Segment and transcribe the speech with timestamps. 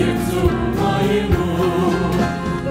[0.00, 1.92] Сердцу моему.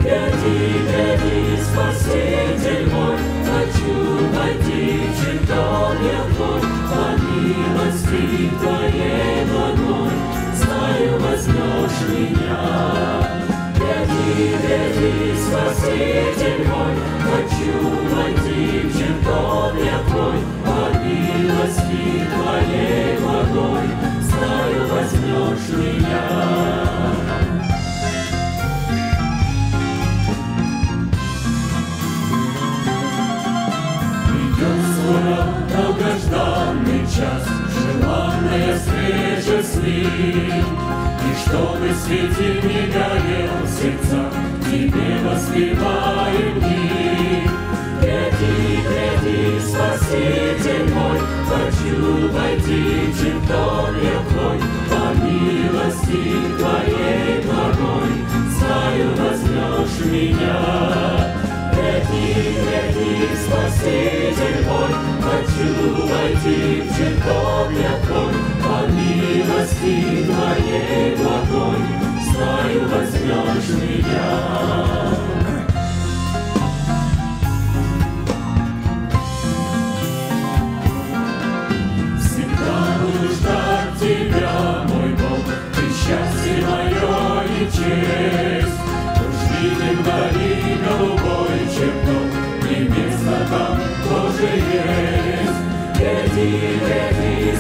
[0.02, 3.94] Гряди, гряди, Спаситель мой, хочу
[4.36, 5.94] войти в чертог
[6.36, 6.62] твой,
[6.96, 10.14] по Твоей благой,
[10.56, 12.62] знаю, возьмешь меня.
[13.76, 15.14] Гряди, гряди,
[15.46, 17.76] Спаситель мой, хочу
[18.16, 19.74] войти в чертог
[20.10, 20.79] твой, по
[21.10, 23.88] милости Твоей благой,
[24.22, 26.70] знаю, возьмешь меня.
[35.80, 37.44] долгожданный час,
[37.74, 40.66] желанная встреча с ним.
[41.26, 44.32] И чтобы светил не горел сердца,
[44.66, 46.09] тебе воспеваем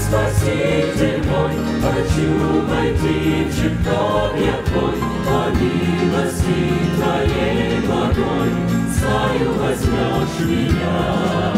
[0.09, 1.51] Спаситель мой,
[1.83, 8.49] Хочу войти в чертог я Твой, По милости Твоей благой,
[8.91, 11.53] Знаю, возьмешь меня.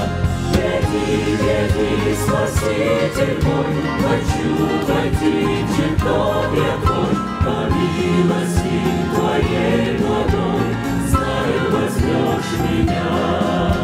[0.53, 3.65] Веди, веди, Спаситель мой,
[4.01, 4.51] Хочу
[4.85, 7.30] войти в чертоге Твой,
[7.81, 8.81] милости
[9.15, 10.75] Твоей благой,
[11.07, 13.80] Знаю, возьмешь меня.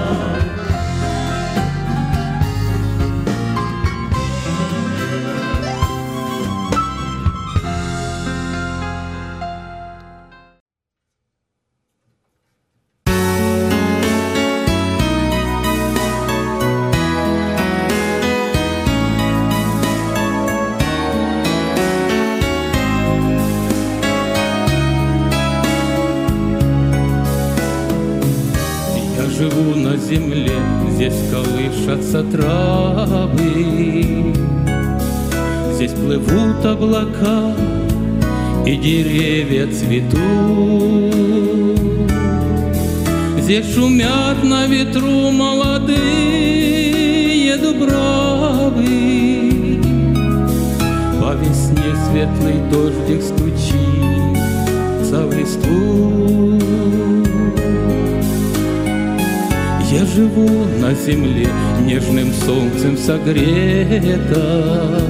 [63.28, 65.02] Согрета.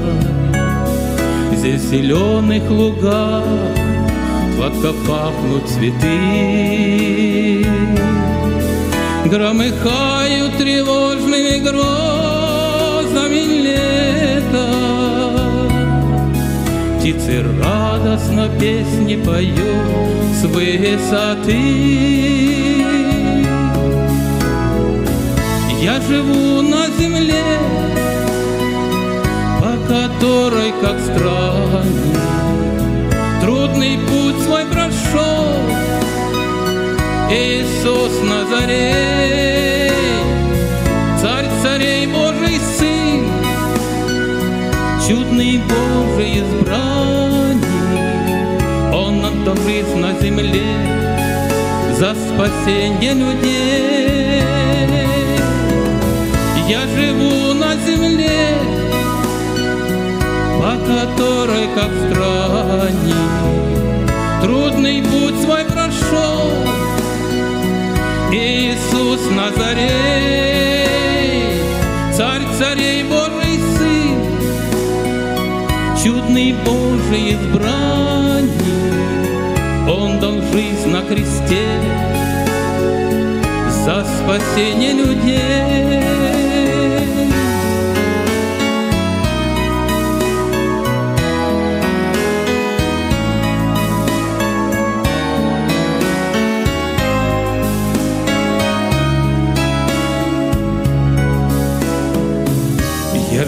[1.54, 3.44] Здесь в зеленых лугах
[4.56, 6.06] сладко пахнут цветы.
[9.26, 14.68] Громыхают тревожными грозами лета.
[17.00, 19.58] Птицы радостно песни поют
[20.34, 21.98] с высоты.
[25.80, 27.44] Я живу на земле,
[29.88, 32.20] которой, как странник,
[33.42, 35.62] трудный путь свой прошел.
[37.30, 39.92] Иисус Назарей,
[41.22, 43.28] царь царей Божий Сын,
[45.08, 47.66] чудный Божий избранник,
[48.94, 50.64] Он отдал жизнь на земле
[51.98, 54.07] за спасение людей.
[60.68, 63.16] По которой, как странник,
[64.42, 66.52] трудный путь свой прошел.
[68.34, 70.90] Иисус Назарей,
[72.14, 74.20] царь царей Божий Сын,
[76.04, 78.52] чудный Божий избранник,
[79.90, 81.80] Он дал жизнь на кресте
[83.86, 86.17] за спасение людей.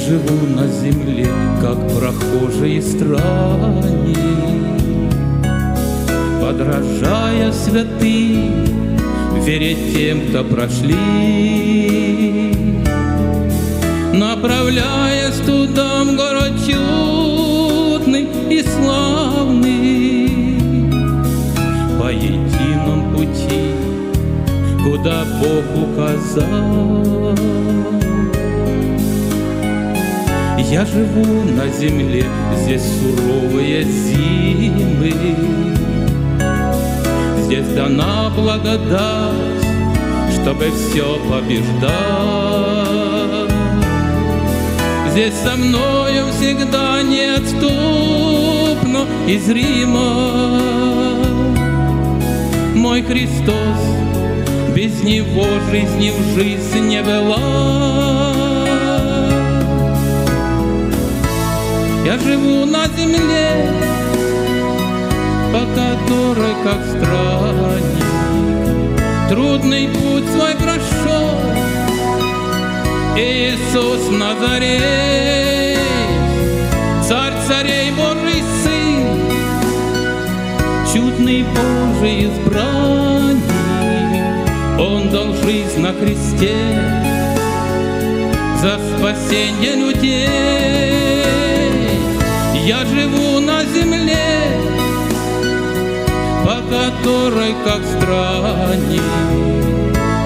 [0.09, 1.27] Живу на земле,
[1.61, 4.17] как прохожий странник,
[6.41, 8.65] Подражая святым,
[9.45, 10.95] вере тем, кто прошли.
[14.13, 20.29] Направляясь туда, в город чудный и славный,
[21.99, 23.75] По едином пути,
[24.83, 27.19] куда Бог указал.
[30.71, 32.25] Я живу на земле,
[32.61, 35.11] здесь суровые зимы,
[37.43, 39.63] Здесь дана благодать,
[40.35, 41.89] чтобы все побеждать.
[45.11, 50.29] Здесь со мною всегда неотступно и зримо
[52.75, 53.79] Мой Христос,
[54.75, 58.08] без Него жизни в жизнь не была.
[62.09, 63.71] Я живу на земле,
[65.53, 68.03] по которой, как странник,
[69.29, 71.29] трудный путь свой прошел.
[73.15, 75.77] Иисус Назарей,
[77.07, 79.05] царь царей Божий Сын,
[80.91, 83.43] чудный Божий избранник,
[84.79, 86.55] Он дал жизнь на кресте
[88.59, 90.98] за спасение людей.
[92.69, 94.45] Я живу на земле,
[96.45, 99.01] по которой, как странник,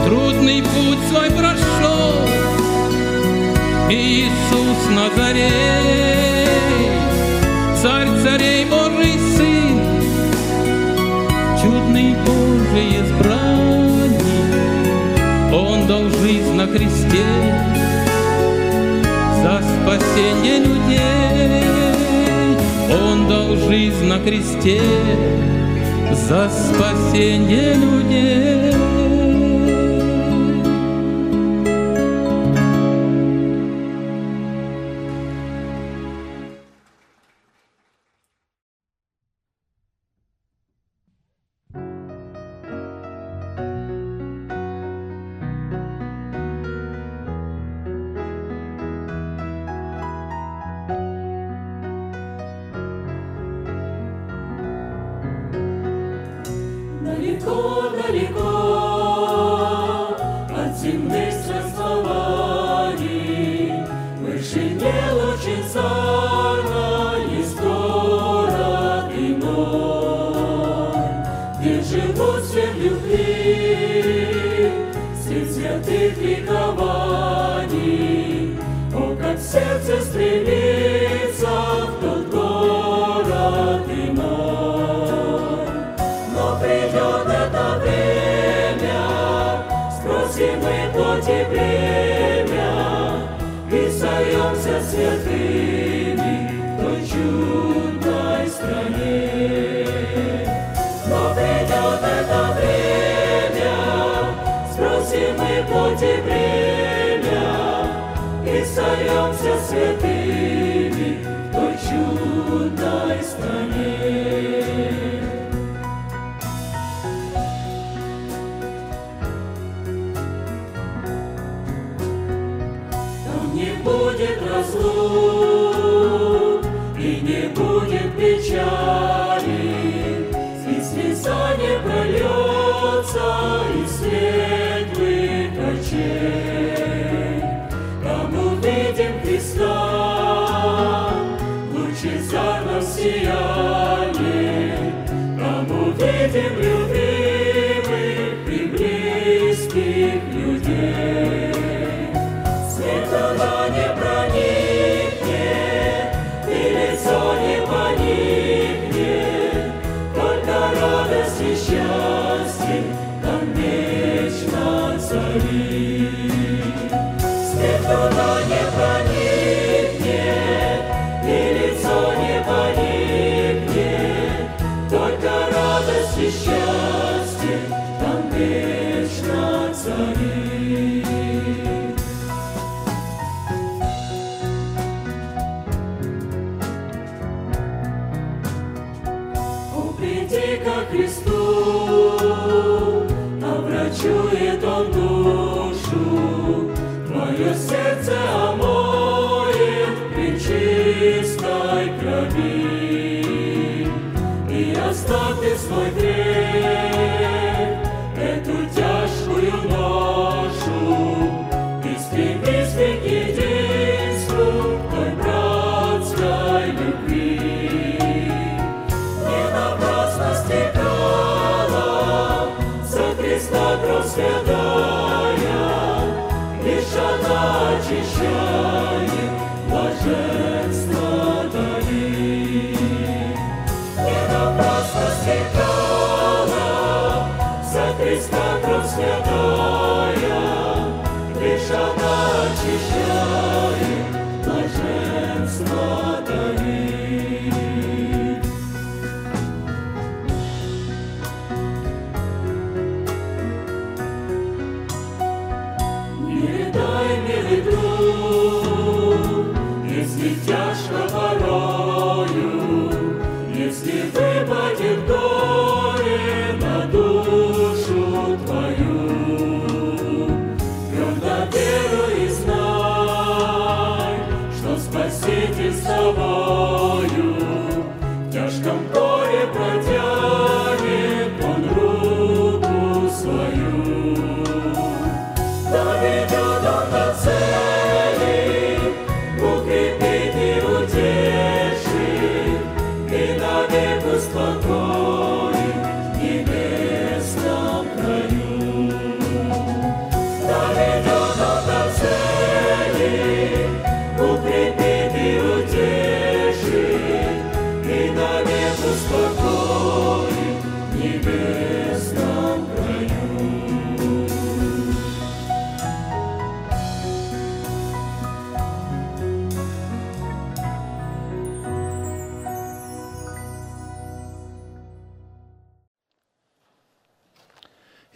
[0.05, 2.27] трудный путь свой прошел.
[3.89, 6.50] Иисус Назарей,
[7.81, 9.79] царь царей Божий Сын,
[11.62, 14.21] чудный Божий избранник,
[15.53, 17.23] Он дал жизнь на кресте
[19.41, 21.73] за спасение людей.
[22.93, 24.81] Он дал жизнь на кресте
[26.12, 28.73] за спасение людей.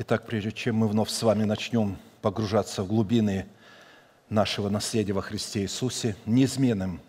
[0.09, 3.45] Итак, прежде чем мы вновь с вами начнем погружаться в глубины
[4.29, 7.01] нашего наследия во Христе Иисусе, неизменным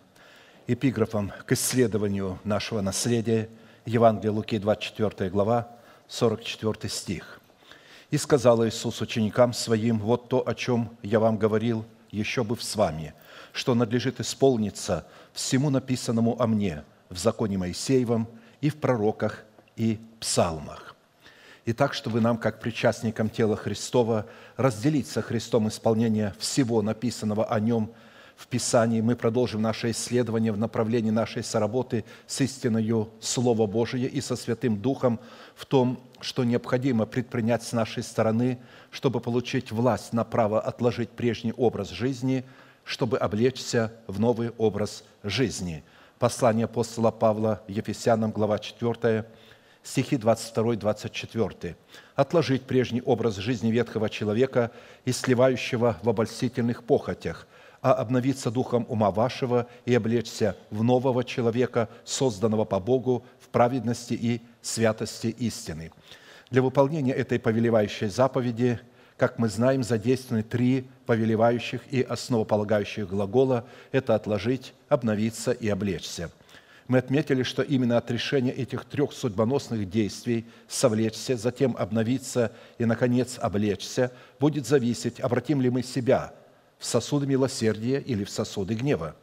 [0.67, 3.47] эпиграфом к исследованию нашего наследия
[3.85, 5.69] Евангелие Луки, 24 глава,
[6.09, 7.39] 44 стих.
[8.11, 12.75] «И сказал Иисус ученикам Своим, вот то, о чем я вам говорил, еще бы с
[12.75, 13.13] вами,
[13.53, 18.27] что надлежит исполниться всему написанному о мне в законе Моисеевом
[18.59, 19.45] и в пророках
[19.77, 20.88] и псалмах».
[21.69, 24.25] И так, чтобы нам, как причастникам тела Христова,
[24.57, 27.91] разделить со Христом исполнение всего написанного о Нем
[28.37, 34.19] в Писании, мы продолжим наше исследование в направлении нашей соработы с истиною Слова Божия и
[34.19, 35.19] со Святым Духом
[35.53, 38.57] в том, что необходимо предпринять с нашей стороны,
[38.89, 42.45] чтобы получить власть на право отложить прежний образ жизни,
[42.83, 45.83] чтобы облечься в новый образ жизни.
[46.17, 49.27] Послание апостола Павла Ефесянам, глава 4,
[49.83, 51.75] стихи 22-24.
[52.15, 54.71] «Отложить прежний образ жизни ветхого человека
[55.05, 57.47] и сливающего в обольстительных похотях,
[57.81, 64.13] а обновиться духом ума вашего и облечься в нового человека, созданного по Богу в праведности
[64.13, 65.91] и святости истины».
[66.49, 68.79] Для выполнения этой повелевающей заповеди,
[69.17, 76.31] как мы знаем, задействованы три повелевающих и основополагающих глагола– это «отложить», «обновиться» и «облечься».
[76.89, 83.37] Мы отметили, что именно от решения этих трех судьбоносных действий– совлечься, затем обновиться и, наконец,
[83.39, 86.33] облечься– будет зависеть, обратим ли мы себя
[86.79, 89.15] в сосуды милосердия или в сосуды гнева.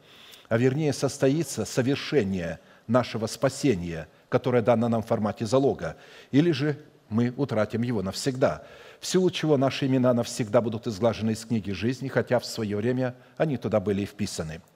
[0.47, 5.97] А вернее, состоится совершение нашего спасения, которое дано нам в формате залога,
[6.31, 8.63] или же мы утратим его навсегда,
[9.01, 13.13] в силу чего наши имена навсегда будут изглажены из книги жизни, хотя в свое время
[13.35, 14.61] они туда были и вписаны–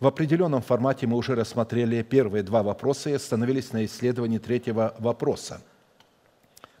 [0.00, 5.60] в определенном формате мы уже рассмотрели первые два вопроса и остановились на исследовании третьего вопроса.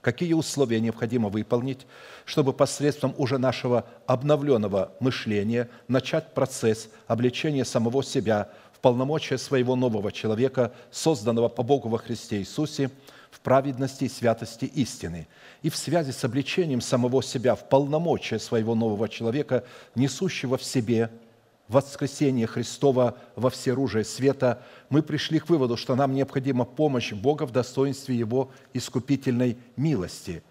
[0.00, 1.86] Какие условия необходимо выполнить,
[2.26, 10.12] чтобы посредством уже нашего обновленного мышления начать процесс обличения самого себя в полномочия своего нового
[10.12, 12.90] человека, созданного по Богу во Христе Иисусе,
[13.30, 15.26] в праведности и святости истины.
[15.62, 21.10] И в связи с обличением самого себя в полномочия своего нового человека, несущего в себе–
[21.68, 27.52] воскресения Христова во всеоружие света, мы пришли к выводу, что нам необходима помощь Бога в
[27.52, 30.42] достоинстве Его искупительной милости.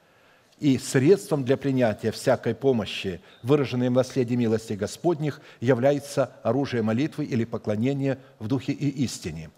[0.60, 7.44] И средством для принятия всякой помощи, выраженной в наследии милости Господних, является оружие молитвы или
[7.44, 9.50] поклонения в духе и истине.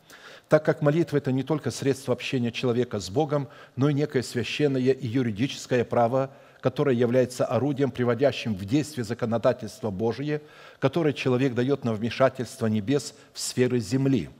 [0.49, 4.81] Так как молитва– это не только средство общения человека с Богом, но и некое священное
[4.81, 6.31] и юридическое право–
[6.65, 10.41] которое является орудием, приводящим в действие законодательство Божие,
[10.79, 14.31] которое человек дает на вмешательство небес в сферы земли.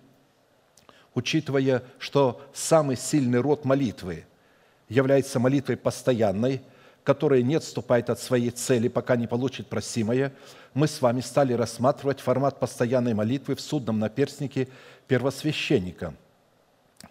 [1.14, 4.26] Учитывая, что самый сильный род молитвы
[4.90, 6.64] является молитвой постоянной,
[7.04, 10.34] которая не отступает от своей цели, пока не получит просимое,
[10.74, 14.68] мы с вами стали рассматривать формат постоянной молитвы в судном наперстнике
[15.08, 16.16] первосвященника,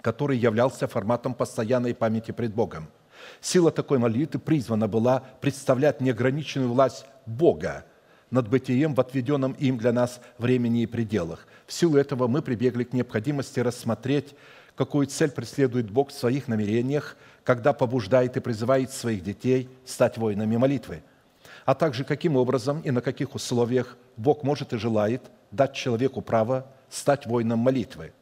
[0.00, 2.88] который являлся форматом постоянной памяти пред Богом–
[3.40, 7.84] Сила такой молитвы призвана была представлять неограниченную власть Бога
[8.30, 11.46] над бытием в отведенном им для нас времени и пределах.
[11.66, 14.34] В силу этого мы прибегли к необходимости рассмотреть,
[14.76, 20.56] какую цель преследует Бог в своих намерениях, когда побуждает и призывает своих детей стать воинами
[20.56, 21.02] молитвы,
[21.64, 26.66] а также каким образом и на каких условиях Бог может и желает дать человеку право
[26.90, 28.12] стать воином молитвы,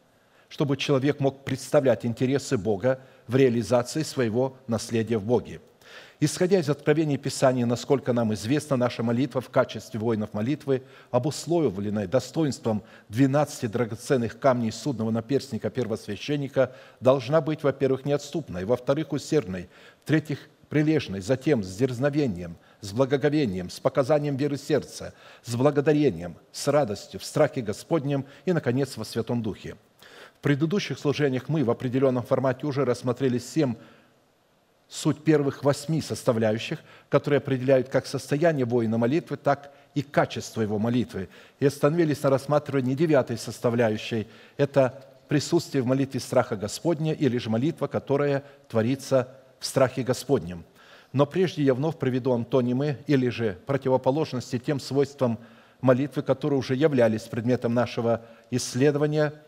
[0.48, 3.00] чтобы человек мог представлять интересы Бога
[3.32, 5.60] в реализации своего наследия в Боге.
[6.20, 12.82] Исходя из откровений Писания, насколько нам известно, наша молитва в качестве воинов молитвы, обусловленная достоинством
[13.08, 19.68] 12 драгоценных камней судного наперстника первосвященника, должна быть, во-первых, неотступной, во-вторых, усердной,
[20.04, 27.18] в-третьих, прилежной, затем с дерзновением, с благоговением, с показанием веры сердца, с благодарением, с радостью,
[27.18, 29.76] в страхе Господнем и, наконец, во Святом Духе–
[30.42, 33.76] предыдущих служениях мы в определенном формате уже рассмотрели семь
[34.88, 41.30] суть первых восьми составляющих, которые определяют как состояние воина молитвы, так и качество его молитвы.
[41.60, 44.26] И остановились на рассматривании девятой составляющей.
[44.58, 49.28] Это присутствие в молитве страха Господня или же молитва, которая творится
[49.60, 50.64] в страхе Господнем.
[51.12, 55.38] Но прежде я вновь приведу антонимы или же противоположности тем свойствам
[55.80, 59.32] молитвы, которые уже являлись предметом нашего исследования–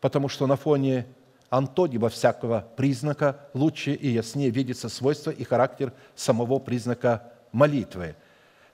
[0.00, 1.06] потому что на фоне
[1.50, 8.16] антонима всякого признака лучше и яснее видится свойство и характер самого признака молитвы.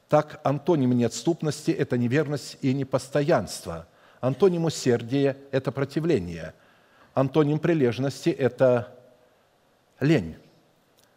[0.08, 3.86] Так, антоним неотступности– это неверность и непостоянство.
[4.20, 6.54] Антоним усердия– это противление.
[7.14, 8.94] Антоним прилежности– это
[9.98, 10.36] лень.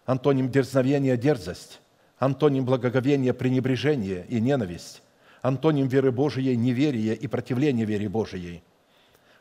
[0.05, 1.81] Антоним дерзновения– дерзость.
[2.17, 5.03] Антоним благоговения– пренебрежение и ненависть.
[5.43, 8.63] Антоним веры Божией– неверие и противление вере Божией–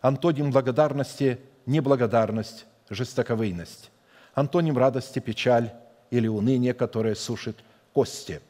[0.01, 3.91] Антоним благодарности– неблагодарность, жестоковыйность.
[4.35, 5.73] Антоним радости– печаль
[6.11, 7.57] или уныние, которое сушит
[7.93, 8.41] кости.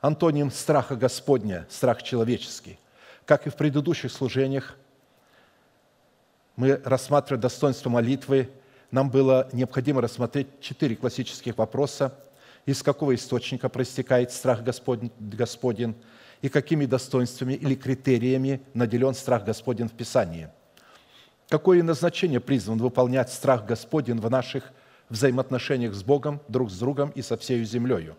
[0.00, 2.78] Антоним страха Господня– страх человеческий.
[3.26, 4.76] Как и в предыдущих служениях,
[6.56, 8.50] мы рассматривая достоинство молитвы,
[8.90, 12.18] нам было необходимо рассмотреть четыре классических вопроса,
[12.66, 15.94] из какого источника проистекает страх Господень, Господень
[16.42, 20.48] и какими достоинствами или критериями наделен страх Господень в Писании.
[21.48, 24.72] Какое назначение призван выполнять страх Господень в наших
[25.08, 28.16] взаимоотношениях с Богом, друг с другом и со всей землею?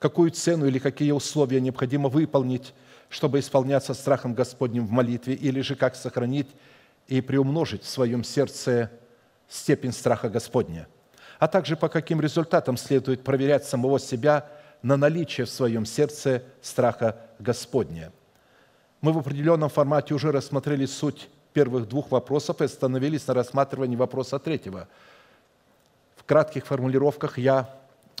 [0.00, 2.74] Какую цену или какие условия необходимо выполнить,
[3.08, 6.48] чтобы исполняться страхом Господним в молитве, или же как сохранить
[7.06, 8.90] и приумножить в своем сердце
[9.48, 10.88] степень страха Господня,
[11.38, 14.48] а также по каким результатам следует проверять самого себя–
[14.82, 18.12] на наличие в своем сердце страха Господня.
[19.00, 24.38] Мы в определенном формате уже рассмотрели суть первых двух вопросов и остановились на рассматривании вопроса
[24.38, 24.88] третьего.
[26.16, 27.68] В кратких формулировках я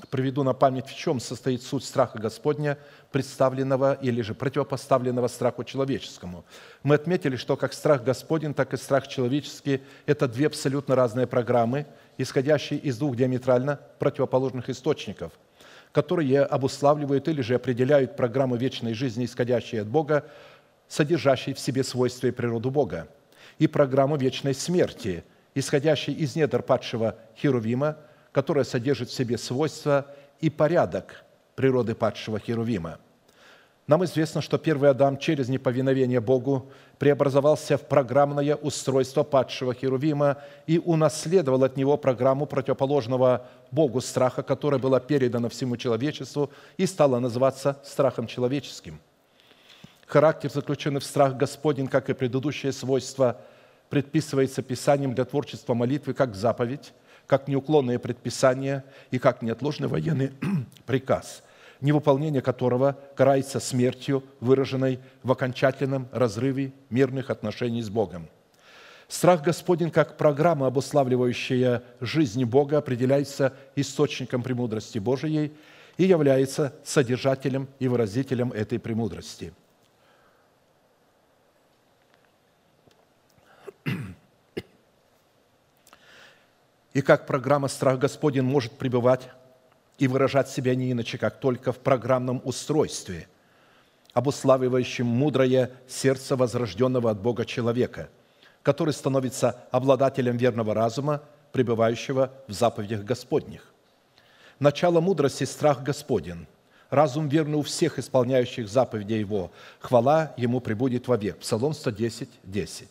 [0.08, 2.78] приведу на память, в чем состоит суть страха Господня,
[3.12, 6.44] представленного или же противопоставленного страху человеческому.
[6.82, 11.86] Мы отметили, что как страх Господень, так и страх человеческий– это две абсолютно разные программы,
[12.16, 15.32] исходящие из двух диаметрально противоположных источников,
[15.92, 20.24] которые обуславливают или же определяют программу вечной жизни, исходящей от Бога,
[20.88, 23.08] содержащей в себе свойства и природу Бога,
[23.58, 25.24] и программу вечной смерти,
[25.54, 27.96] исходящей из недр падшего Херувима,
[28.32, 30.06] которая содержит в себе свойства
[30.40, 31.24] и порядок
[31.56, 32.98] природы падшего Херувима.
[33.90, 40.36] Нам известно, что первый Адам через неповиновение Богу преобразовался в программное устройство падшего Херувима
[40.68, 47.18] и унаследовал от него программу противоположного Богу страха, которая была передана всему человечеству и стала
[47.18, 49.00] называться страхом человеческим.
[50.06, 53.38] Характер, заключенный в страх Господень, как и предыдущее свойство,
[53.88, 56.92] предписывается Писанием для творчества молитвы как заповедь,
[57.26, 60.30] как неуклонное предписание и как неотложный военный
[60.86, 61.42] приказ,
[61.80, 68.28] невыполнение которого карается смертью, выраженной в окончательном разрыве мирных отношений с Богом.
[69.08, 75.52] Страх Господень, как программа, обуславливающая жизнь Бога, определяется источником премудрости Божией
[75.96, 79.52] и является содержателем и выразителем этой премудрости–
[86.92, 89.28] и как программа «Страх Господень» может пребывать
[90.00, 93.28] и выражать себя не иначе, как только в программном устройстве,
[94.14, 98.08] обуславливающем мудрое сердце возрожденного от Бога человека,
[98.62, 103.72] который становится обладателем верного разума, пребывающего в заповедях Господних.
[104.58, 106.46] Начало мудрости– страх Господень.
[106.88, 109.52] Разум верный у всех исполняющих заповеди Его.
[109.80, 111.38] Хвала Ему прибудет вовек.
[111.38, 112.88] Псалом 110, 10.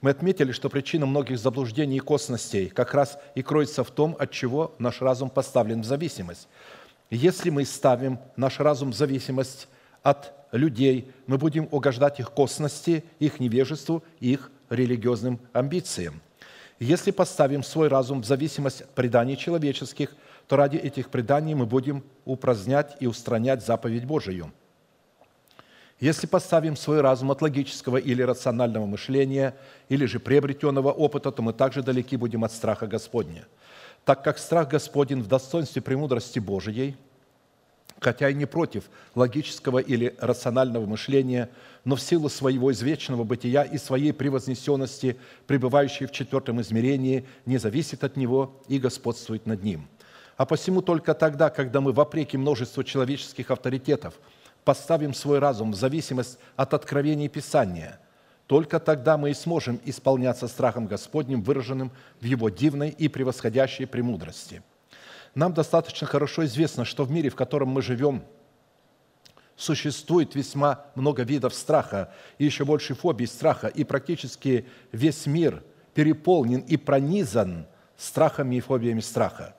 [0.00, 4.30] Мы отметили, что причина многих заблуждений и косностей как раз и кроется в том, от
[4.30, 6.48] чего наш разум поставлен в зависимость.
[7.10, 9.68] Если мы ставим наш разум в зависимость
[10.02, 16.22] от людей, мы будем угождать их косности, их невежеству их религиозным амбициям.
[16.78, 22.02] Если поставим свой разум в зависимость от преданий человеческих, то ради этих преданий мы будем
[22.24, 24.50] упразднять и устранять заповедь Божию–
[26.00, 29.54] если поставим свой разум от логического или рационального мышления,
[29.90, 33.46] или же приобретенного опыта, то мы также далеки будем от страха Господня.
[34.06, 36.96] Так как страх Господень в достоинстве премудрости Божией,
[37.98, 38.84] хотя и не против
[39.14, 41.50] логического или рационального мышления,
[41.84, 48.04] но в силу своего извечного бытия и своей превознесенности, пребывающей в четвертом измерении, не зависит
[48.04, 49.86] от него и господствует над ним.
[50.38, 54.14] А посему только тогда, когда мы, вопреки множеству человеческих авторитетов–
[54.70, 57.98] поставим свой разум в зависимость от откровений Писания,
[58.46, 64.62] только тогда мы и сможем исполняться страхом Господним, выраженным в Его дивной и превосходящей премудрости.
[65.34, 68.22] Нам достаточно хорошо известно, что в мире, в котором мы живем,
[69.56, 76.60] существует весьма много видов страха и еще больше фобий страха, и практически весь мир переполнен
[76.60, 79.56] и пронизан страхами и фобиями страха.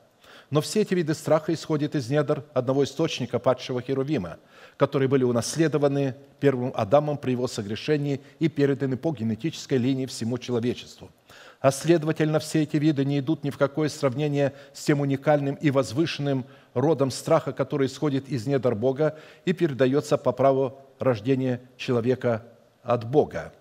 [0.51, 4.37] Но все эти виды страха исходят из недр одного источника падшего Херувима–
[4.81, 11.11] которые были унаследованы первым Адамом при его согрешении и переданы по генетической линии всему человечеству.
[11.59, 15.69] А следовательно, все эти виды не идут ни в какое сравнение с тем уникальным и
[15.69, 22.43] возвышенным родом страха, который исходит из недр Бога и передается по праву рождения человека
[22.81, 23.53] от Бога.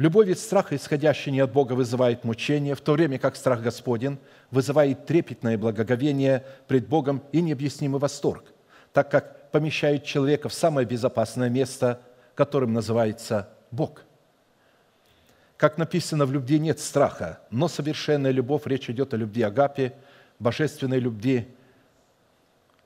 [0.00, 4.18] Любой вид страха, исходящий не от Бога, вызывает мучение, в то время как страх Господен
[4.50, 8.44] вызывает трепетное благоговение пред Богом и необъяснимый восторг–
[8.92, 12.00] так как помещает человека в самое безопасное место,
[12.34, 14.02] которым называется Бог.
[15.56, 19.92] Как написано, в любви нет страха, но совершенная любовь, речь идет о любви Агапе,
[20.38, 21.48] божественной любви,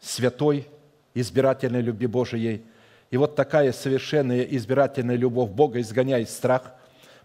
[0.01, 0.67] святой,
[1.15, 2.65] избирательной любви Божией.
[3.11, 6.73] И вот такая совершенная избирательная любовь Бога изгоняет страх,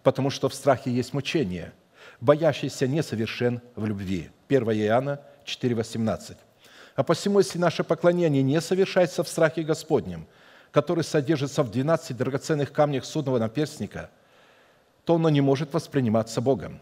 [0.04, 1.74] потому что в страхе есть мучение.
[2.22, 4.30] Боящийся несовершен в любви.
[4.48, 6.38] 1 Иоанна 4, 18.
[6.96, 10.28] А посему, если наше поклонение не совершается в страхе Господнем,
[10.72, 14.10] который содержится в 12 драгоценных камнях судного наперстника,
[15.06, 16.82] то оно не может восприниматься Богом.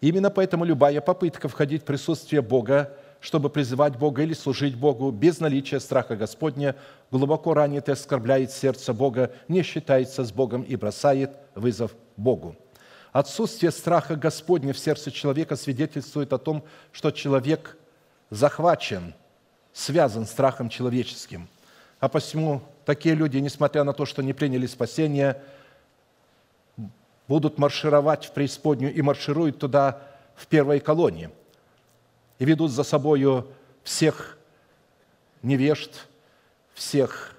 [0.00, 5.40] Именно поэтому любая попытка входить в присутствие Бога, чтобы призывать Бога или служить Богу без
[5.40, 6.76] наличия страха Господня,
[7.10, 12.56] глубоко ранит и оскорбляет сердце Бога, не считается с Богом и бросает вызов Богу.
[13.12, 17.76] Отсутствие страха Господня в сердце человека свидетельствует о том, что человек
[18.30, 19.14] захвачен–
[19.78, 21.48] связан страхом человеческим.
[22.00, 25.40] А посему такие люди, несмотря на то, что не приняли спасение,
[27.28, 30.02] будут маршировать в преисподнюю и маршируют туда
[30.34, 31.30] в первой колонии
[32.38, 33.48] и ведут за собою
[33.82, 34.38] всех
[35.42, 36.06] невежд,
[36.74, 37.36] всех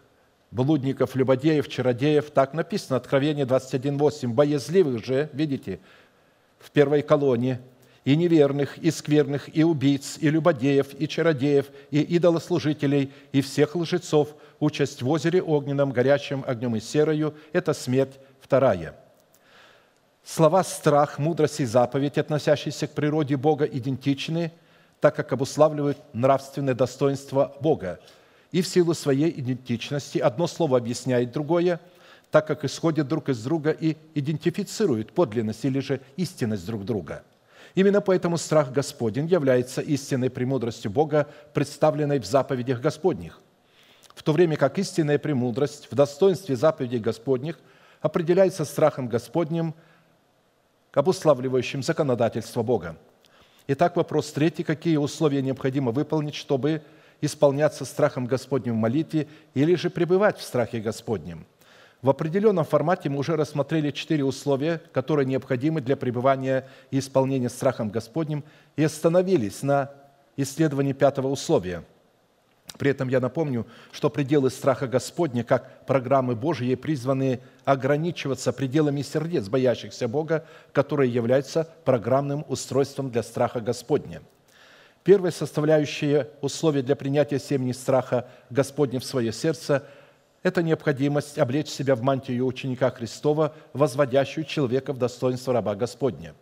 [0.52, 2.32] блудников, любодеев, чародеев.
[2.32, 4.28] Так написано, Откровение 21.8.
[4.30, 5.80] «Боязливых же, видите,
[6.60, 7.60] в первой колонии,
[8.06, 14.36] и неверных, и скверных, и убийц, и любодеев, и чародеев, и идолослужителей, и всех лжецов,
[14.60, 18.96] участь в озере огненном, горячим огнем и серою– это смерть вторая».
[20.24, 24.52] Слова «страх», «мудрость» и «заповедь», относящиеся к природе Бога, идентичны,
[25.02, 28.00] так как обуславливают нравственное достоинство Бога.
[28.52, 31.80] И в силу своей идентичности одно слово объясняет другое,
[32.32, 37.24] так как исходят друг из друга и идентифицируют подлинность или же истинность друг друга.
[37.76, 43.40] Именно поэтому страх Господень является истинной премудростью Бога, представленной в заповедях Господних,
[44.16, 47.60] в то время как истинная премудрость в достоинстве заповедей Господних
[48.02, 49.74] определяется страхом Господним–
[50.94, 52.96] обуславливающим законодательство Бога.
[53.72, 54.64] Итак, вопрос третий.
[54.64, 56.82] Какие условия необходимо выполнить, чтобы
[57.22, 61.46] исполняться страхом Господним в молитве или же пребывать в страхе Господнем?
[62.02, 67.92] В определенном формате мы уже рассмотрели четыре условия, которые необходимы для пребывания и исполнения страхом
[67.92, 68.44] Господним,
[68.76, 69.92] и остановились на
[70.36, 71.84] исследовании пятого условия–
[72.78, 79.50] при этом я напомню, что пределы страха Господня, как программы Божьи, призваны ограничиваться пределами сердец
[79.50, 84.22] боящихся Бога, которые являются программным устройством для страха Господня.
[85.04, 89.84] Первое составляющее условие для принятия семени страха Господня в свое сердце–
[90.44, 96.34] это необходимость облечь себя в мантию ученика Христова, возводящую человека в достоинство раба Господня.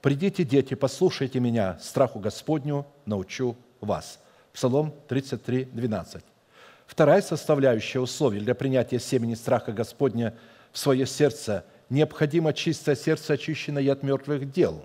[0.00, 4.18] «Придите, дети, послушайте меня, страху Господню научу вас».
[4.58, 6.24] Псалом 33, 12.
[6.88, 10.34] Вторая составляющая условий для принятия семени страха Господня
[10.72, 14.84] в свое сердце– необходимо чистое сердце, очищенное от мертвых дел.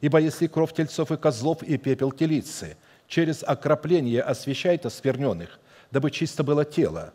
[0.00, 6.42] Ибо если кровь тельцов и козлов и пепел телицы через окропление освещает оскверненных, дабы чисто
[6.42, 7.12] было тело.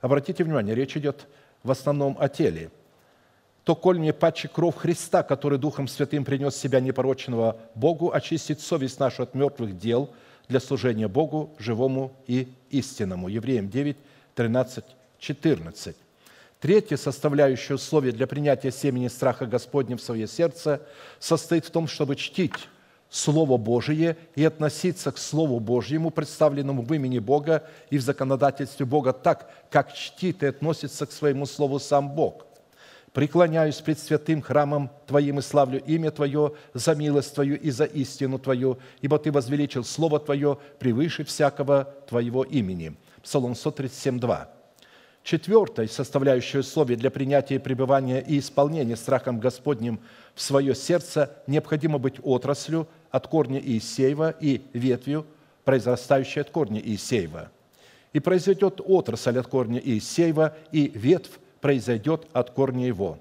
[0.00, 1.26] Обратите внимание, речь идет
[1.62, 2.70] в основном о теле.
[3.64, 8.98] То, коль мне паче кровь Христа, который Духом Святым принес себя непорочного Богу, очистит совесть
[8.98, 10.08] нашу от мертвых дел–
[10.48, 13.28] для служения Богу, живому и истинному.
[13.28, 13.96] Евреям 9,
[14.34, 14.84] 13,
[15.18, 15.96] 14.
[16.60, 20.82] Третье составляющее условие для принятия семени страха Господня в свое сердце
[21.18, 22.68] состоит в том, чтобы чтить
[23.10, 29.12] Слово Божие и относиться к Слову Божьему, представленному в имени Бога и в законодательстве Бога
[29.12, 32.46] так, как чтит и относится к своему Слову сам Бог–
[33.14, 38.38] преклоняюсь пред святым храмом Твоим и славлю имя Твое за милость Твою и за истину
[38.38, 42.96] Твою, ибо Ты возвеличил Слово Твое превыше всякого Твоего имени».
[43.22, 44.50] Псалом 137, 2.
[45.22, 50.00] Четвертое составляющее условие для принятия пребывания и исполнения страхом Господним
[50.34, 55.24] в свое сердце необходимо быть отраслью от корня Иисеева и ветвью,
[55.64, 57.50] произрастающей от корня Иисеева.
[58.12, 63.18] И произойдет отрасль от корня Иисеева и ветвь произойдет от корня его.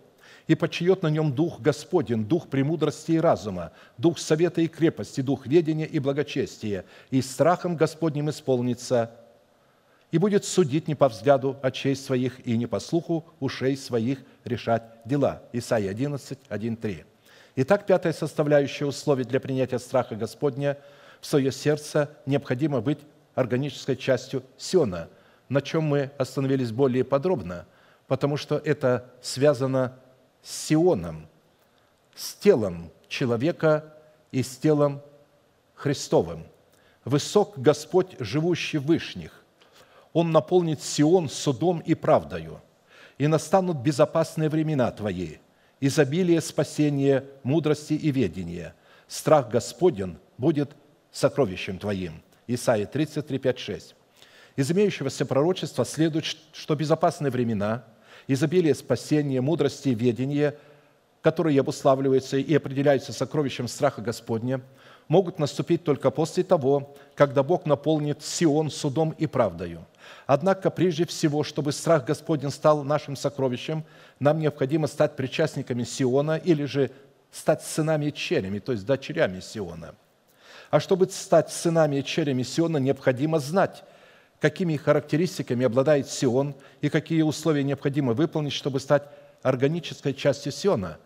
[0.48, 5.48] И почиет на нем Дух Господень, Дух премудрости и разума, Дух совета и крепости, Дух
[5.48, 9.12] ведения и благочестия, и страхом Господним исполнится,
[10.12, 14.84] и будет судить не по взгляду очей своих и не по слуху ушей своих решать
[15.06, 15.42] дела».
[15.54, 17.06] Исайя 11, 1, 3.
[17.56, 20.78] Итак, пятая составляющая условий для принятия страха Господня
[21.22, 23.00] в свое сердце необходимо быть
[23.36, 25.08] органической частью Сиона,
[25.48, 27.68] на чем мы остановились более подробно–
[28.14, 29.98] потому что это связано
[30.44, 31.26] с Сионом,
[32.14, 33.92] с телом человека
[34.32, 35.02] и с телом
[35.74, 36.46] Христовым.
[37.06, 39.44] Высок Господь, живущий в вышних.
[40.14, 42.62] Он наполнит Сион судом и правдою,
[43.18, 45.38] и настанут безопасные времена Твои,
[45.82, 48.76] изобилие спасения, мудрости и ведения.
[49.08, 50.70] Страх Господен будет
[51.12, 52.22] сокровищем Твоим.
[52.46, 53.96] Исайя 33, 5, 6.
[54.56, 57.86] Из имеющегося пророчества следует, что безопасные времена–
[58.28, 60.56] изобилие спасения, мудрости и ведения,
[61.22, 64.62] которые обуславливаются и определяются сокровищем страха Господня,
[65.08, 69.86] могут наступить только после того, когда Бог наполнит Сион судом и правдою.
[70.26, 73.84] Однако, прежде всего, чтобы страх Господень стал нашим сокровищем,
[74.20, 76.92] нам необходимо стать причастниками Сиона или же
[77.32, 79.96] стать сынами и черями, то есть дочерями Сиона.
[80.70, 83.84] А чтобы стать сынами и черями Сиона, необходимо знать,
[84.44, 89.04] какими характеристиками обладает Сион и какие условия необходимо выполнить, чтобы стать
[89.42, 90.98] органической частью Сиона.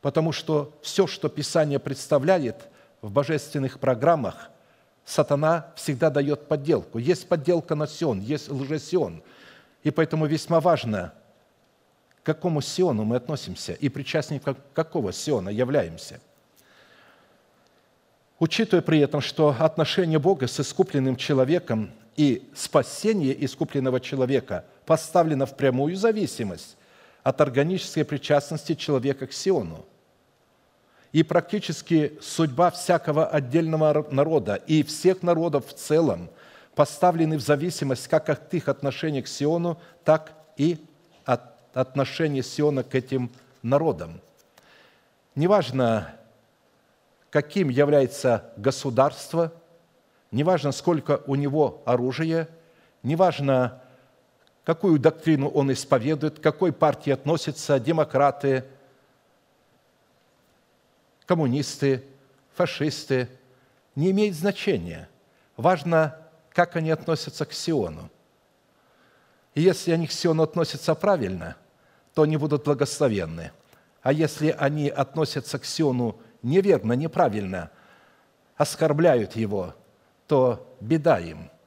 [0.00, 2.70] Потому что все, что Писание представляет
[3.02, 4.48] в божественных программах,
[5.04, 6.96] сатана всегда дает подделку.
[6.96, 9.22] Есть подделка на Сион, есть лжесион.
[9.82, 11.12] И поэтому весьма важно,
[12.22, 16.18] к какому Сиону мы относимся и причастником какого Сиона являемся.
[18.38, 21.90] Учитывая при этом, что отношение Бога с искупленным человеком
[22.20, 26.76] и спасение искупленного человека поставлено в прямую зависимость
[27.22, 29.86] от органической причастности человека к Сиону.
[31.12, 36.28] И практически судьба всякого отдельного народа и всех народов в целом
[36.74, 40.76] поставлены в зависимость как от их отношения к Сиону, так и
[41.24, 41.40] от
[41.72, 43.30] отношения Сиона к этим
[43.62, 44.20] народам.
[45.34, 46.14] Неважно,
[47.30, 49.54] каким является государство,
[50.30, 52.48] неважно, сколько у него оружия,
[53.02, 53.82] неважно,
[54.64, 58.64] какую доктрину он исповедует, к какой партии относятся демократы,
[61.26, 62.04] коммунисты,
[62.54, 63.28] фашисты,
[63.94, 65.08] не имеет значения.
[65.56, 66.16] Важно,
[66.52, 68.10] как они относятся к Сиону.
[69.54, 71.56] И если они к Сиону относятся правильно,
[72.14, 73.52] то они будут благословенны.
[74.02, 77.70] А если они относятся к Сиону неверно, неправильно,
[78.56, 79.74] оскорбляют его,
[80.30, 81.50] то беда им–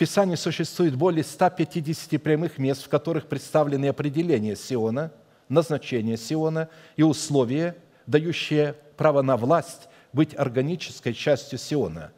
[0.00, 5.12] Писании существует более 150 прямых мест, в которых представлены определения Сиона,
[5.50, 12.12] назначение Сиона и условия, дающие право на власть быть органической частью Сиона.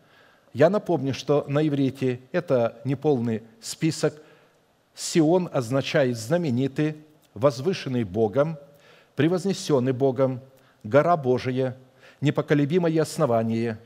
[0.52, 4.14] Я напомню, что на иврите это неполный список.
[4.94, 6.98] Сион означает знаменитый,
[7.34, 8.58] возвышенный Богом,
[9.16, 10.40] превознесенный Богом,
[10.84, 11.76] гора Божия,
[12.20, 13.80] непоколебимое основание,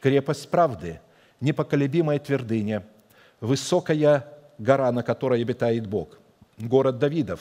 [0.00, 1.00] крепость правды,
[1.40, 2.86] непоколебимая твердыня–
[3.40, 6.18] высокая гора, на которой обитает Бог,
[6.58, 7.40] город Давидов,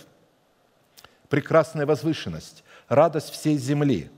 [1.28, 4.10] прекрасная возвышенность, радость всей земли,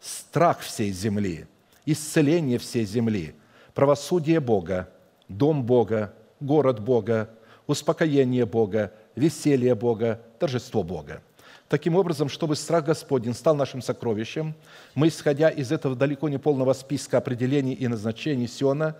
[0.00, 1.46] страх всей земли,
[1.86, 3.34] исцеление всей земли,
[3.74, 4.90] правосудие Бога,
[5.28, 7.30] дом Бога, город Бога,
[7.66, 11.22] успокоение Бога, веселье Бога, торжество Бога.
[11.72, 14.54] Таким образом, чтобы страх Господень стал нашим сокровищем,
[14.94, 18.94] мы, исходя из этого далеко не полного списка определений и назначений Сиона,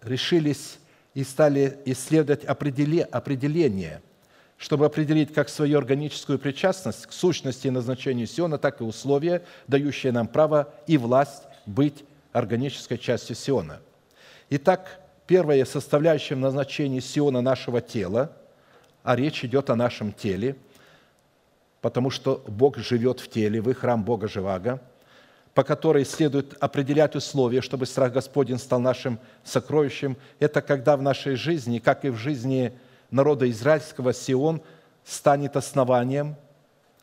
[0.00, 0.78] решились
[1.14, 4.00] и стали исследовать определение,
[4.58, 10.12] чтобы определить как свою органическую причастность к сущности и назначению Сиона, так и условия, дающие
[10.12, 13.80] нам право и власть быть органической частью Сиона.
[14.50, 18.30] Итак, первая составляющая в назначении Сиона нашего тела,
[19.02, 20.54] а речь идет о нашем теле,
[21.88, 24.80] потому что Бог живет в теле, вы храм Бога Живаго–
[25.58, 31.34] по которой следует определять условия, чтобы страх Господень стал нашим сокровищем, это когда в нашей
[31.34, 32.72] жизни, как и в жизни
[33.10, 34.62] народа израильского, Сион
[35.04, 36.36] станет основанием,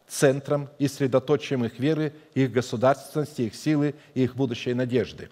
[0.07, 5.27] центром и средоточием их веры, их государственности, их силы и их будущей надежды.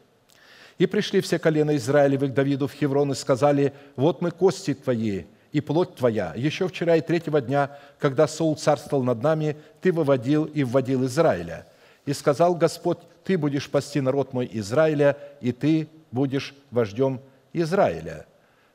[0.77, 5.23] И пришли все колена Израилевых к Давиду в Хеврон и сказали, «Вот мы кости твои,
[5.53, 6.33] и плоть твоя.
[6.35, 11.67] Еще вчера и третьего дня, когда Саул царствовал над нами, ты выводил и вводил Израиля.
[12.05, 17.21] И сказал Господь, ты будешь пасти народ мой Израиля, и ты будешь вождем
[17.53, 18.25] Израиля».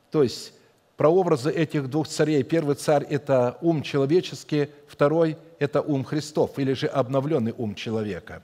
[0.09, 0.53] То есть
[0.97, 2.41] прообразы этих двух царей.
[2.43, 8.41] Первый царь– это ум человеческий, второй– это ум Христов, или же обновленный ум человека.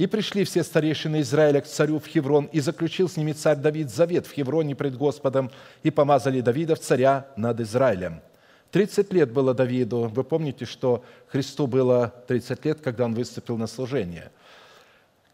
[0.00, 3.90] «И пришли все старейшины Израиля к царю в Хеврон, и заключил с ними царь Давид
[3.90, 5.50] завет в Хевроне пред Господом,
[5.82, 8.22] и помазали Давида в царя над Израилем».
[8.70, 10.10] 30 лет было Давиду.
[10.10, 14.30] Вы помните, что Христу было 30 лет, когда он выступил на служение.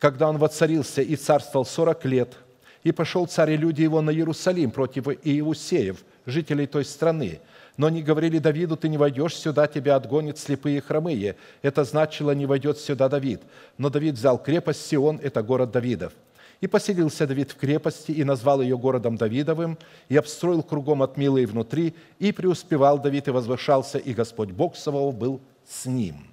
[0.00, 2.34] Когда он воцарился и царствовал 40 лет,
[2.82, 7.38] и пошел царь и люди его на Иерусалим против Иеусеев, жителей той страны.
[7.76, 11.36] Но они говорили Давиду, ты не войдешь сюда, тебя отгонят слепые и хромые.
[11.62, 13.42] Это значило, не войдет сюда Давид.
[13.78, 16.12] Но Давид взял крепость Сион, это город Давидов–
[16.60, 21.42] и поселился Давид в крепости, и назвал ее городом Давидовым, и обстроил кругом от милы
[21.42, 26.32] и внутри, и преуспевал Давид, и возвышался, и Господь Бог Саваоф был с ним».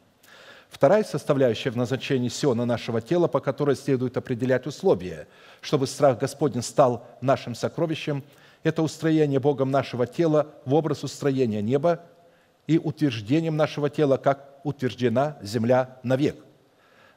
[0.70, 5.28] Вторая составляющая в назначении Сиона нашего тела, по которой следует определять условия,
[5.62, 8.24] чтобы страх Господень стал нашим сокровищем,
[8.64, 12.02] это устроение Богом нашего тела в образ устроения неба
[12.66, 16.38] и утверждением нашего тела, как утверждена земля навек.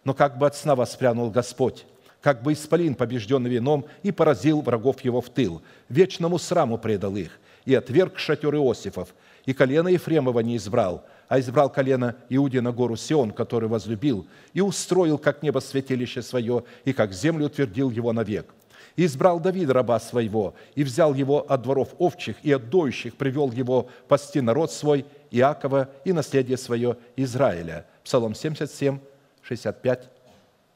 [0.05, 1.87] Но как бы от сна воспрянул Господь,
[2.21, 5.63] как бы исполин, побежденный вином, и поразил врагов его в тыл.
[5.89, 11.71] Вечному сраму предал их, и отверг шатер Иосифов, и колено Ефремова не избрал, а избрал
[11.71, 17.13] колено Иуде на гору Сион, который возлюбил, и устроил, как небо святилище свое, и как
[17.13, 18.53] землю утвердил его навек.
[18.97, 23.53] И избрал Давид раба своего, и взял его от дворов овчих и от доющих, привел
[23.53, 27.87] его пасти народ свой, Иакова, и наследие свое Израиля.
[28.03, 28.99] Псалом 77,
[29.43, 30.09] 65,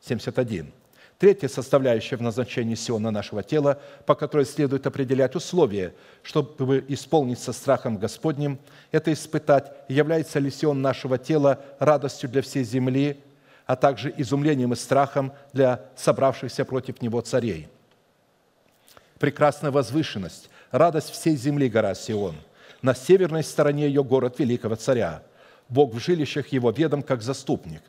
[0.01, 0.73] 71.
[1.19, 7.53] Третья составляющая в назначении Сиона нашего тела, по которой следует определять условия, чтобы исполнить со
[7.53, 8.59] страхом Господним,
[8.91, 13.21] это испытать, является ли Сион нашего тела радостью для всей земли,
[13.67, 17.69] а также изумлением и страхом для собравшихся против него царей.
[19.21, 22.35] Прекрасная возвышенность, радость всей земли гора Сион.
[22.83, 25.23] На северной стороне ее город великого царя.
[25.69, 27.83] Бог в жилищах его ведом, как заступник.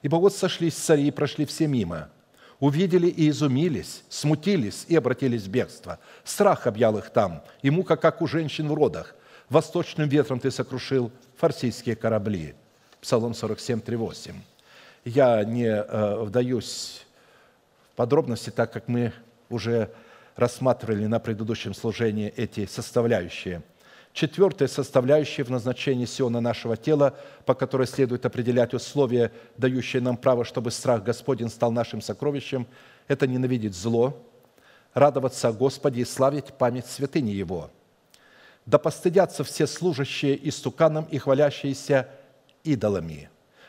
[0.00, 2.08] Ибо вот сошлись цари и прошли все мимо–
[2.60, 5.98] увидели и изумились, смутились и обратились в бегство.
[6.24, 9.14] Страх объял их там, и мука, как у женщин в родах.
[9.48, 12.54] Восточным ветром ты сокрушил фарсийские корабли.
[13.00, 14.34] Псалом 47, 3, 8.
[15.04, 17.06] Я не э, вдаюсь
[17.92, 19.12] в подробности, так как мы
[19.48, 19.90] уже
[20.36, 23.62] рассматривали на предыдущем служении эти составляющие–
[24.16, 30.42] Четвертая составляющая в назначении Сиона нашего тела, по которой следует определять условия, дающие нам право,
[30.42, 32.66] чтобы страх Господень стал нашим сокровищем,
[33.08, 34.18] это ненавидеть зло,
[34.94, 37.70] радоваться о Господе и славить память святыни Его.
[38.64, 42.08] Да постыдятся все служащие истуканам и хвалящиеся
[42.64, 43.28] идолами.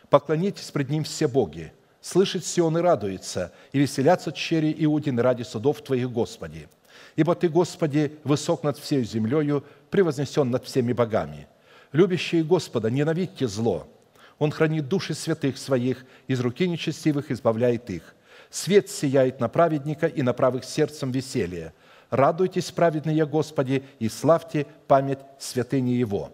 [0.09, 1.74] Поклонитесь пред Ним все боги.
[2.08, 6.70] Слышит Сион и радуется, и веселятся чери Иудины ради судов Твоих, Господи.
[7.18, 11.49] Ибо Ты, Господи, высок над всей землею, превознесен над всеми богами.
[11.91, 13.89] Любящие Господа, ненавидьте зло.
[14.39, 18.16] Он хранит души святых своих, из руки нечестивых избавляет их.
[18.49, 21.74] Свет сияет на праведника и на правых сердцем веселье.
[22.10, 26.32] Радуйтесь, праведные Господи, и славьте память святыни Его».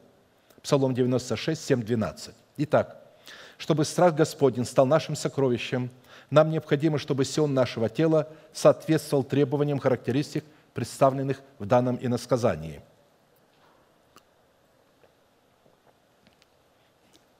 [0.61, 2.35] Псалом 96, 7, 12.
[2.57, 3.02] Итак,
[3.57, 5.89] чтобы страх Господень стал нашим сокровищем,
[6.29, 10.43] нам необходимо, чтобы сион нашего тела соответствовал требованиям характеристик,
[10.73, 12.81] представленных в данном иносказании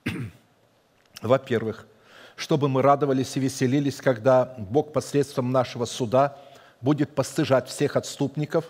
[1.24, 1.88] –Во-первых,
[2.36, 6.38] чтобы мы радовались и веселились, когда Бог посредством нашего суда
[6.82, 8.66] будет постыжать всех отступников,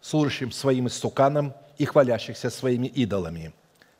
[0.00, 3.52] служащим своим истуканам и хвалящихся своими идолами.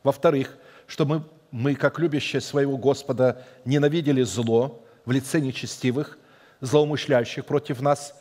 [0.03, 0.57] Во-вторых,
[0.87, 6.17] чтобы мы, как любящие своего Господа, ненавидели зло в лице нечестивых,
[6.61, 8.15] злоумышляющих против нас,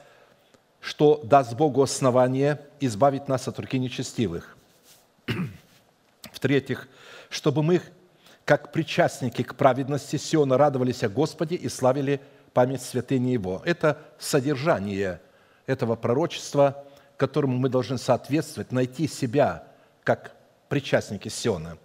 [0.81, 4.57] что даст Богу основание избавить нас от руки нечестивых.
[6.33, 6.89] В-третьих,
[7.31, 7.81] чтобы мы
[8.45, 12.21] как причастники к праведности Сиона радовались о Господе и славили
[12.53, 13.63] память святыни Его.
[13.65, 15.21] Это содержание
[15.67, 16.85] этого пророчества,
[17.17, 19.65] которому мы должны соответствовать, найти себя
[20.03, 20.35] как
[20.69, 21.79] причастники Сиона.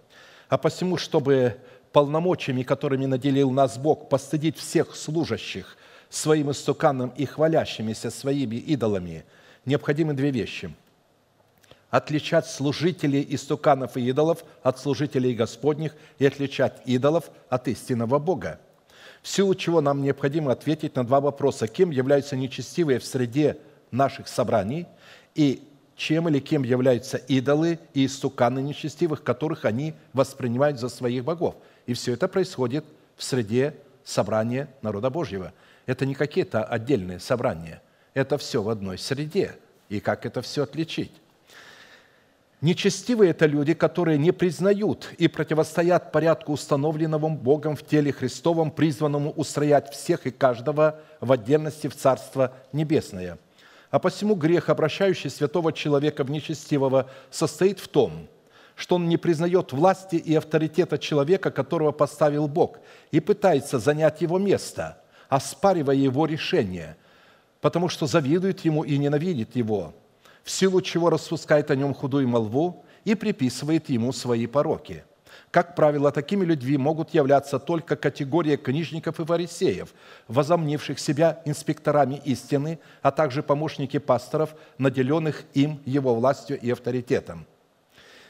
[0.48, 1.56] А посему, чтобы
[1.92, 5.76] полномочиями, которыми наделил нас Бог, постыдить всех служащих
[6.08, 9.24] своим истуканом и хвалящимися своими идолами,
[9.64, 10.74] необходимы две вещи–
[11.90, 18.60] отличать служителей истуканов и идолов от служителей Господних и отличать идолов от истинного Бога.
[19.22, 21.66] В силу чего нам необходимо ответить на два вопроса.
[21.66, 23.58] Кем являются нечестивые в среде
[23.90, 24.86] наших собраний
[25.34, 25.62] и
[25.98, 31.56] чем или кем являются идолы и истуканы нечестивых, которых они воспринимают за своих богов.
[31.86, 32.84] И все это происходит
[33.16, 33.74] в среде
[34.04, 35.52] собрания народа Божьего.
[35.86, 37.82] Это не какие-то отдельные собрания.
[38.14, 39.56] Это все в одной среде.
[39.88, 41.10] И как это все отличить?
[42.60, 49.32] Нечестивые– это люди, которые не признают и противостоят порядку, установленному Богом в теле Христовом, призванному
[49.32, 53.36] устроять всех и каждого в отдельности в Царство Небесное.
[53.90, 58.28] А посему грех, обращающий святого человека в нечестивого, состоит в том,
[58.74, 62.78] что он не признает власти и авторитета человека, которого поставил Бог,
[63.10, 66.96] и пытается занять его место, оспаривая его решение,
[67.60, 69.94] потому что завидует ему и ненавидит его–
[70.48, 75.04] в силу чего распускает о нем худую молву и приписывает ему свои пороки.
[75.58, 79.92] Как правило, такими людьми могут являться только категория книжников и фарисеев,
[80.28, 87.44] возомнивших себя инспекторами истины, а также помощники пасторов, наделенных им его властью и авторитетом.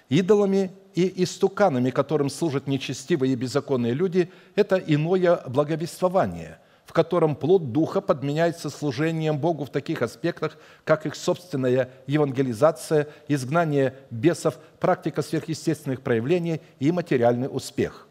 [0.09, 7.71] Идолами и истуканами, которым служат нечестивые и беззаконные люди, это иное благовествование– в котором плод
[7.71, 16.01] Духа подменяется служением Богу в таких аспектах, как их собственная евангелизация, изгнание бесов, практика сверхъестественных
[16.01, 18.09] проявлений и материальный успех.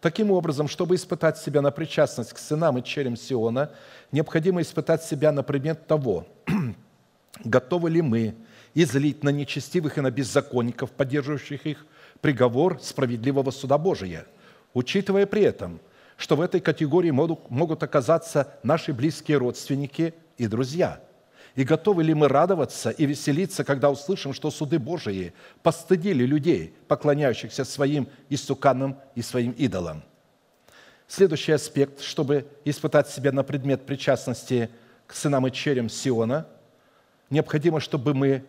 [0.00, 3.70] Таким образом, чтобы испытать себя на причастность к сынам и черям Сиона,
[4.10, 6.26] необходимо испытать себя на предмет того,
[7.44, 8.34] готовы ли мы
[8.74, 11.86] излить на нечестивых и на беззаконников, поддерживающих их,
[12.20, 14.26] приговор справедливого суда Божия,
[14.74, 15.78] учитывая при этом–
[16.18, 21.00] что в этой категории могут оказаться наши близкие родственники и друзья.
[21.54, 27.64] И готовы ли мы радоваться и веселиться, когда услышим, что суды Божии постыдили людей, поклоняющихся
[27.64, 30.02] своим истуканам и своим идолам?
[31.06, 34.70] Следующий аспект, чтобы испытать себя на предмет причастности
[35.06, 36.48] к сынам и черям Сиона,
[37.30, 38.44] необходимо, чтобы мы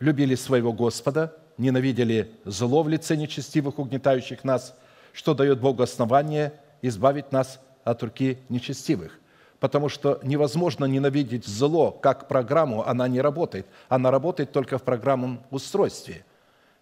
[0.00, 4.74] любили своего Господа, ненавидели зло в лице нечестивых, угнетающих нас,
[5.12, 6.54] что дает Богу основание
[6.88, 9.18] избавить нас от руки нечестивых.
[9.60, 13.66] Потому что невозможно ненавидеть зло как программу, она не работает.
[13.88, 16.24] Она работает только в программном устройстве.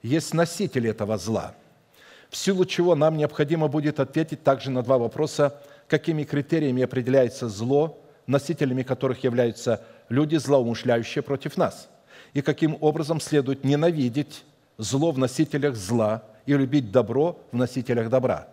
[0.02, 1.54] Есть носитель этого зла,
[2.34, 8.00] в силу чего нам необходимо будет ответить также на два вопроса, какими критериями определяется зло,
[8.26, 11.88] носителями которых являются люди, злоумышляющие против нас,
[12.32, 14.44] и каким образом следует ненавидеть
[14.78, 18.48] зло в носителях зла и любить добро в носителях добра.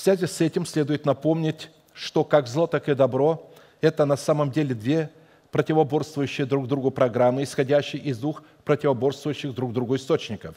[0.00, 3.50] В связи с этим следует напомнить, что как зло, так и добро–
[3.82, 5.10] это на самом деле две
[5.50, 10.56] противоборствующие друг другу программы, исходящие из двух противоборствующих друг другу источников.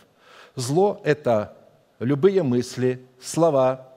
[0.56, 1.58] Зло– это
[2.00, 3.90] любые мысли, слова,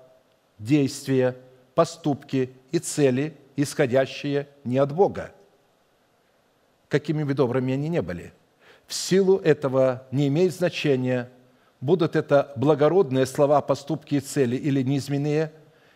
[0.59, 1.37] действия,
[1.77, 5.31] поступки и цели, исходящие не от Бога,
[6.89, 8.33] какими бы добрыми они не были.
[8.89, 11.31] В силу этого не имеет значения,
[11.81, 15.53] будут это благородные слова, поступки и цели или низменные,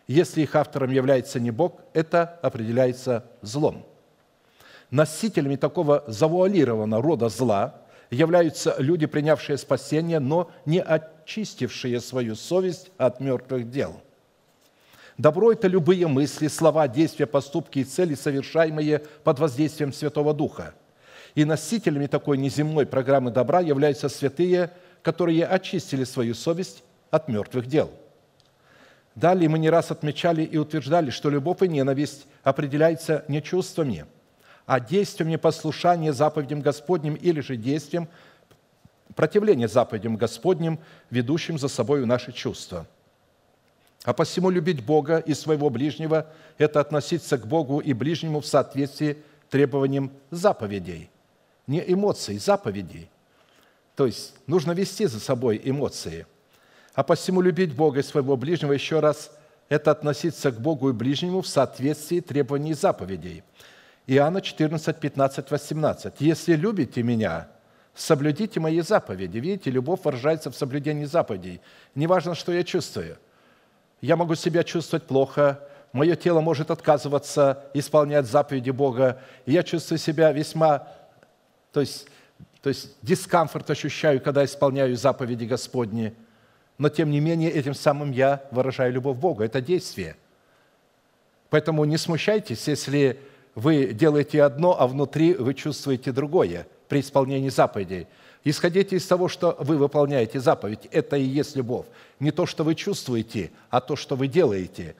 [0.07, 3.85] если их автором является не Бог, это определяется злом.
[4.89, 7.75] Носителями такого завуалированного рода зла
[8.09, 14.01] являются люди, принявшие спасение, но не очистившие свою совесть от мертвых дел.
[15.17, 20.73] Добро– это любые мысли, слова, действия, поступки и цели, совершаемые под воздействием Святого Духа.
[21.35, 24.71] И носителями такой неземной программы добра являются святые,
[25.01, 27.91] которые очистили свою совесть от мертвых дел.
[29.15, 34.05] Далее мы не раз отмечали и утверждали, что любовь и ненависть определяются не чувствами,
[34.65, 38.07] а действием непослушания заповедям Господним или же действием
[39.15, 40.79] противления заповедям Господним,
[41.09, 42.87] ведущим за собой наши чувства.
[44.03, 46.27] А посему любить Бога и своего ближнего–
[46.57, 49.17] это относиться к Богу и ближнему в соответствии
[49.49, 51.09] требованиям заповедей,
[51.67, 53.10] не эмоций, заповедей.
[53.95, 56.25] То есть нужно вести за собой эмоции.
[56.93, 59.31] А посему любить Бога и своего ближнего еще раз–
[59.69, 63.43] это относиться к Богу и ближнему в соответствии требований заповедей–
[64.07, 66.13] Иоанна 14, 15, 18.
[66.19, 67.47] «Если любите Меня,
[67.95, 69.37] соблюдите Мои заповеди».
[69.37, 71.61] Видите, любовь выражается в соблюдении заповедей.
[71.95, 73.17] Неважно, что я чувствую.
[74.01, 75.61] Я могу себя чувствовать плохо,
[75.93, 80.87] мое тело может отказываться исполнять заповеди Бога, и я чувствую себя весьма,
[81.71, 82.07] то есть,
[82.61, 86.13] то есть дискомфорт ощущаю, когда исполняю заповеди Господни,
[86.77, 89.45] но тем не менее этим самым я выражаю любовь Бога.
[89.45, 90.15] Это действие.
[91.49, 93.19] Поэтому не смущайтесь, если
[93.55, 98.07] вы делаете одно, а внутри вы чувствуете другое при исполнении заповедей.
[98.43, 100.87] Исходите из того, что вы выполняете заповедь.
[100.91, 101.85] Это и есть любовь.
[102.19, 104.95] Не то, что вы чувствуете, а то, что вы делаете.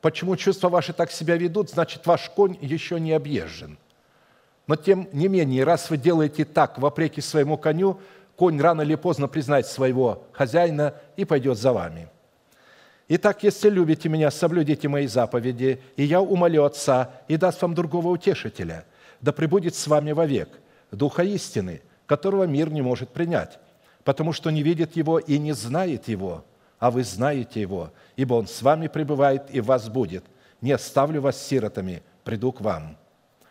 [0.00, 3.78] Почему чувства ваши так себя ведут, значит, ваш конь еще не объезжен.
[4.70, 7.98] Но тем не менее, раз вы делаете так, вопреки своему коню,
[8.36, 12.08] конь рано или поздно признает своего хозяина и пойдет за вами–
[13.12, 18.06] Итак, если любите меня, соблюдите мои заповеди, и я умолю Отца, и даст вам другого
[18.06, 18.84] утешителя,
[19.20, 20.48] да пребудет с вами вовек,
[20.92, 23.58] Духа истины, которого мир не может принять,
[24.04, 26.44] потому что не видит Его и не знает Его,
[26.78, 30.22] а вы знаете Его, ибо Он с вами пребывает и вас будет.
[30.60, 32.99] Не оставлю вас сиротами, приду к вам».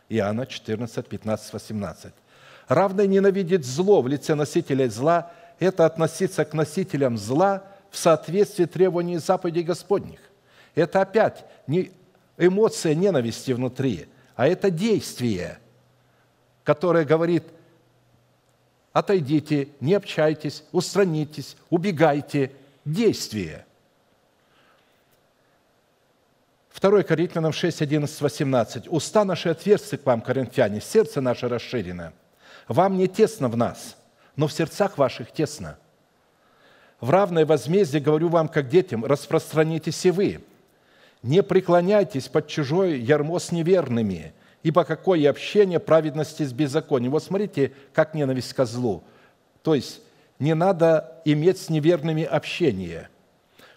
[0.09, 2.13] Иоанна 14, 15, 18.
[2.67, 9.17] Равно ненавидеть зло в лице носителя зла– это относиться к носителям зла– в соответствии требований
[9.17, 10.19] заповедей Господних.
[10.75, 11.91] Это опять не
[12.37, 15.59] эмоция ненависти внутри, а это действие,
[16.63, 17.43] которое говорит,
[18.93, 22.51] отойдите, не общайтесь, устранитесь, убегайте.
[22.85, 23.65] Действие.
[26.81, 28.87] 2 Коринфянам 6, 11, 18.
[28.89, 32.13] «Уста наши отверсты к вам, коринфяне, сердце наше расширено.
[32.67, 33.97] Вам не тесно в нас,
[34.35, 35.77] но в сердцах ваших тесно».
[37.01, 40.41] В равное возмездие говорю вам, как детям, распространитесь и вы.
[41.23, 47.11] Не преклоняйтесь под чужой ярмо с неверными, ибо какое общение праведности с беззаконием.
[47.11, 49.03] Вот смотрите, как ненависть к злу.
[49.63, 50.01] То есть
[50.39, 53.09] не надо иметь с неверными общение.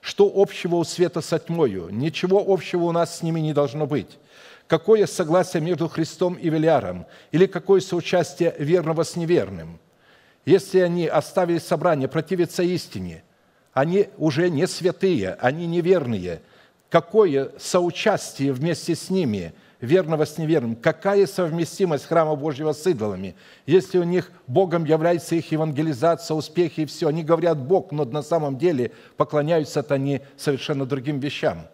[0.03, 1.89] Что общего у света со тьмою?
[1.91, 4.19] Ничего общего у нас с ними не должно быть.
[4.67, 7.07] Какое согласие между Христом и Веляром?
[7.31, 9.81] Или какое соучастие верного с неверным–
[10.45, 13.23] если они оставили собрание, противиться истине,
[13.73, 16.43] они уже не святые, они неверные.
[16.91, 20.77] Какое соучастие вместе с ними верного с неверным.
[20.77, 23.35] Какая совместимость храма Божьего с идолами?
[23.67, 28.23] Если у них Богом является их евангелизация, успехи и все, они говорят Бог, но на
[28.23, 31.67] самом деле поклоняются они совершенно другим вещам.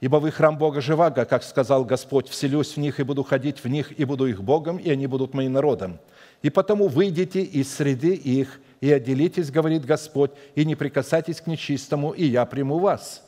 [0.00, 3.68] Ибо вы храм Бога живаго, как сказал Господь, вселюсь в них и буду ходить в
[3.68, 5.98] них, и буду их Богом, и они будут моим народом.
[6.40, 12.12] И потому выйдите из среды их, и отделитесь, говорит Господь, и не прикасайтесь к нечистому,
[12.12, 13.27] и я приму вас.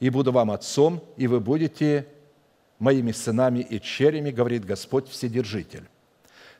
[0.00, 2.06] И буду вам отцом, и вы будете
[2.78, 5.84] моими сынами и черями, говорит Господь Вседержитель.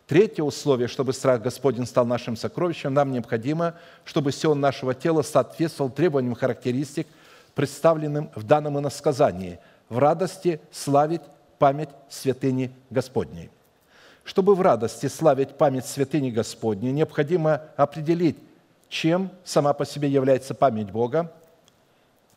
[0.06, 3.74] Третье условие, чтобы страх Господень стал нашим сокровищем, нам необходимо,
[4.04, 7.08] чтобы сион нашего тела соответствовал требованиям характеристик,
[7.54, 9.58] представленным в данном иносказании,
[9.88, 11.22] в радости славить
[11.58, 13.50] память святыни Господней.
[14.24, 18.36] Чтобы в радости славить память святыни Господней, необходимо определить,
[18.88, 21.32] чем сама по себе является память Бога,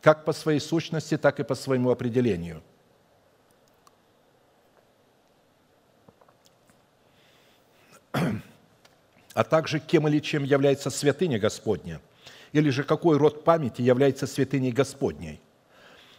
[0.00, 2.62] как по своей сущности, так и по своему определению.
[9.32, 12.00] А также кем или чем является святыня Господня,
[12.52, 15.40] или же какой род памяти является святыней Господней.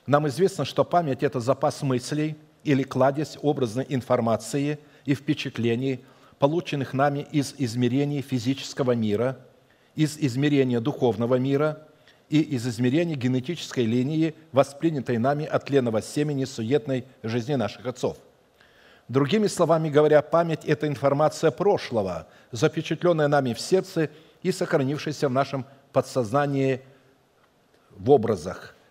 [0.07, 6.03] Нам известно, что память– это запас мыслей или кладезь образной информации– и впечатлений,
[6.39, 9.39] полученных нами из измерений физического мира,
[9.95, 11.87] из измерения духовного мира
[12.31, 18.17] и из измерения генетической линии, воспринятой нами от тленного семени суетной жизни наших отцов.
[19.07, 24.09] Другими словами говоря, память– это информация прошлого, запечатленная нами в сердце
[24.41, 26.81] и сохранившаяся в нашем подсознании
[27.91, 28.75] в образах–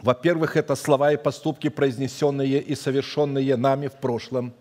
[0.00, 4.54] во-первых, это слова и поступки, произнесенные и совершенные нами в прошлом.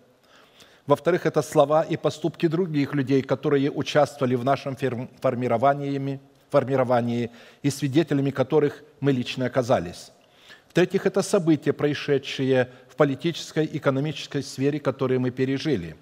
[0.88, 4.75] Во-вторых, это слова и поступки других людей, которые участвовали в нашем
[5.21, 6.19] формировании,
[6.50, 7.32] формировании
[7.62, 10.12] и свидетелями которых мы лично оказались.
[10.70, 15.95] В-третьих, это события, происшедшие в политической, экономической сфере, которые мы пережили.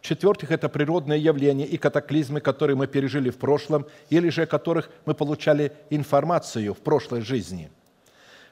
[0.00, 4.90] В-четвертых, это природные явления и катаклизмы, которые мы пережили в прошлом, или же о которых
[5.06, 7.70] мы получали информацию в прошлой жизни–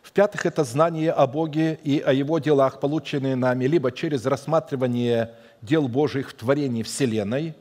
[0.07, 5.32] в-пятых, это знание о Боге и о Его делах, полученные нами либо через рассматривание
[5.62, 7.57] дел Божьих в творении Вселенной,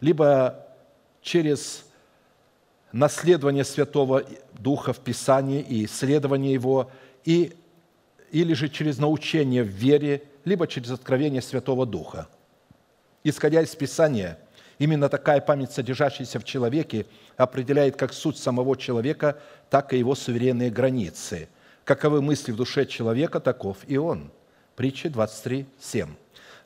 [0.00, 0.64] либо
[1.22, 1.84] через
[2.92, 4.24] наследование Святого
[4.54, 6.90] Духа в Писании и исследование его,
[7.24, 7.54] и,
[8.30, 12.28] или же через научение в вере, либо через откровение Святого Духа.
[13.24, 14.38] Исходя из Писания,
[14.78, 19.38] именно такая память, содержащаяся в человеке, определяет как суть самого человека,
[19.70, 21.48] так и его суверенные границы–
[21.88, 24.30] Каковы мысли в душе человека, таков и он.
[24.76, 26.06] Притча 23, 7.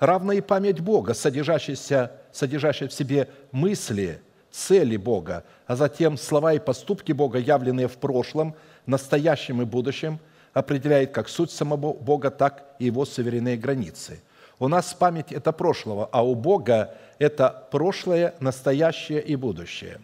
[0.01, 4.21] Равна и память Бога, содержащаяся, содержащая в себе мысли,
[4.53, 8.55] цели Бога, а затем слова и поступки Бога, явленные в прошлом,
[8.87, 10.21] настоящем и будущем,
[10.53, 14.21] определяет как суть самого Бога, так и его суверенные границы.
[14.59, 20.01] У нас память– это прошлого, а у Бога– это прошлое, настоящее и будущее.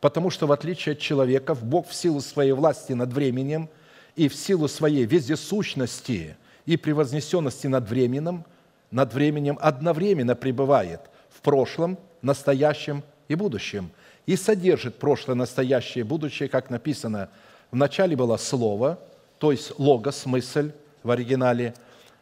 [0.00, 3.68] Потому что, в отличие от человека, Бог в силу своей власти над временем–
[4.16, 8.44] и в силу своей вездесущности и превознесенности над временем,
[8.90, 13.90] над временем одновременно пребывает в прошлом, настоящем и будущем
[14.26, 17.28] и содержит прошлое, настоящее и будущее, как написано,
[17.70, 18.98] в начале было Слово,
[19.38, 20.72] то есть логос, мысль
[21.02, 21.74] в оригинале,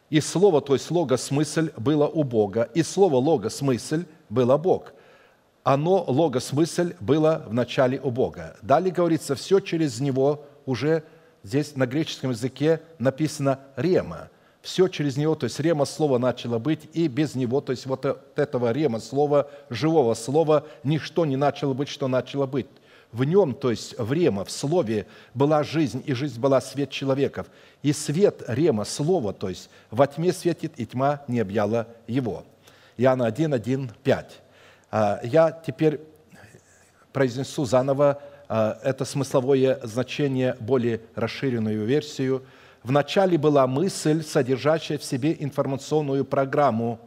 [0.09, 4.93] и Слово, то есть логос, мысль было у Бога, и Слово логос, мысль было Бог.
[5.63, 8.57] Оно, логос, мысль, было в начале у Бога.
[8.61, 11.03] Далее говорится, все через Него уже
[11.43, 14.29] Здесь на греческом языке написано «рема».
[14.63, 18.05] Все через него, то есть рема слова начало быть, и без него, то есть вот
[18.37, 22.67] этого рема слова, живого слова, ничто не начало быть, что начало быть.
[23.11, 27.47] В нем, то есть в рема, в слове была жизнь, и жизнь была свет человеков.
[27.81, 32.45] И свет рема, слова, то есть во тьме светит, и тьма не объяла его.
[32.95, 34.41] Иоанна 1, 1, 5.
[35.23, 35.99] Я теперь
[37.11, 42.43] произнесу заново а, это смысловое значение, более расширенную версию.
[42.83, 46.99] Вначале была мысль, содержащая в себе информационную программу,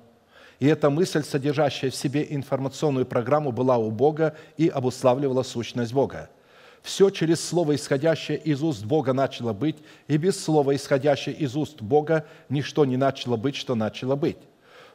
[0.59, 6.31] и эта мысль, содержащая в себе информационную программу, была у Бога и обуславливала сущность Бога.
[6.83, 9.77] Все через слово, исходящее из уст Бога, начало быть,
[10.09, 14.39] и без слова, исходящее из уст Бога, ничто не начало быть, что начало быть.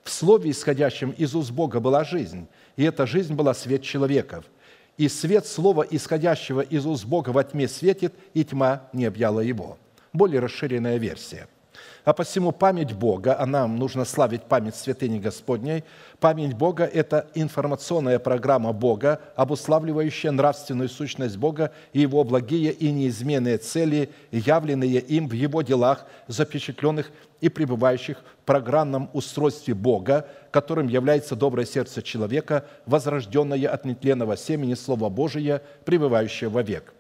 [0.03, 4.45] В слове, исходящем из уст Бога, была жизнь, и эта жизнь была свет человеков–
[4.97, 9.77] и свет слова, исходящего из уст Бога во тьме светит, и тьма не объяла его».
[10.13, 11.47] Более расширенная версия.
[12.03, 15.83] А посему память Бога, а нам нужно славить память святыни Господней,
[16.19, 23.59] память Бога– это информационная программа Бога, обуславливающая нравственную сущность Бога и Его благие и неизменные
[23.59, 31.35] цели, явленные им в Его делах, запечатленных и пребывающих в программном устройстве Бога, которым является
[31.35, 36.95] доброе сердце человека, возрожденное от нетленного семени Слова Божия, пребывающее вовек.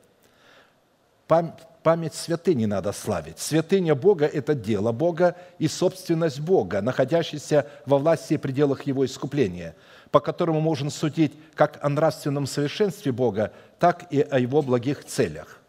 [1.27, 3.39] Пам- Память святыни надо славить.
[3.39, 9.75] Святыня Бога– это дело Бога и собственность Бога, находящаяся во власти и пределах Его искупления,
[10.11, 15.59] по которому можно судить как о нравственном совершенстве Бога, так и о Его благих целях.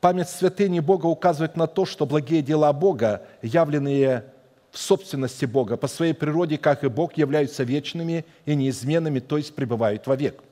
[0.00, 4.26] Память святыни Бога указывает на то, что благие дела Бога, явленные
[4.70, 9.56] в собственности Бога, по своей природе, как и Бог, являются вечными и неизменными, то есть
[9.56, 10.44] пребывают вовек.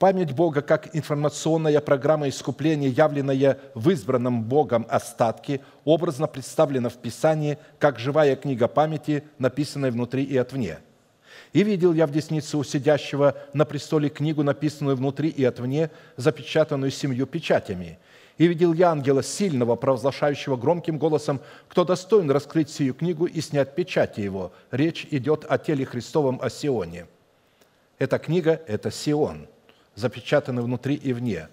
[0.00, 7.58] Память Бога как информационная программа искупления, явленная в избранном Богом остатке, образно представлена в Писании
[7.78, 10.78] как живая книга памяти, написанная внутри и отвне.
[11.52, 16.92] «И видел я в деснице у сидящего на престоле книгу, написанную внутри и отвне, запечатанную
[16.92, 17.98] семью печатями.
[18.38, 23.74] И видел я ангела сильного, провозглашающего громким голосом, кто достоин раскрыть сию книгу и снять
[23.74, 24.50] печати его.
[24.70, 27.06] Речь идет о теле Христовом, о Сионе.
[27.98, 29.46] Эта книга– это Сион–
[30.00, 31.48] запечатаны внутри и вне.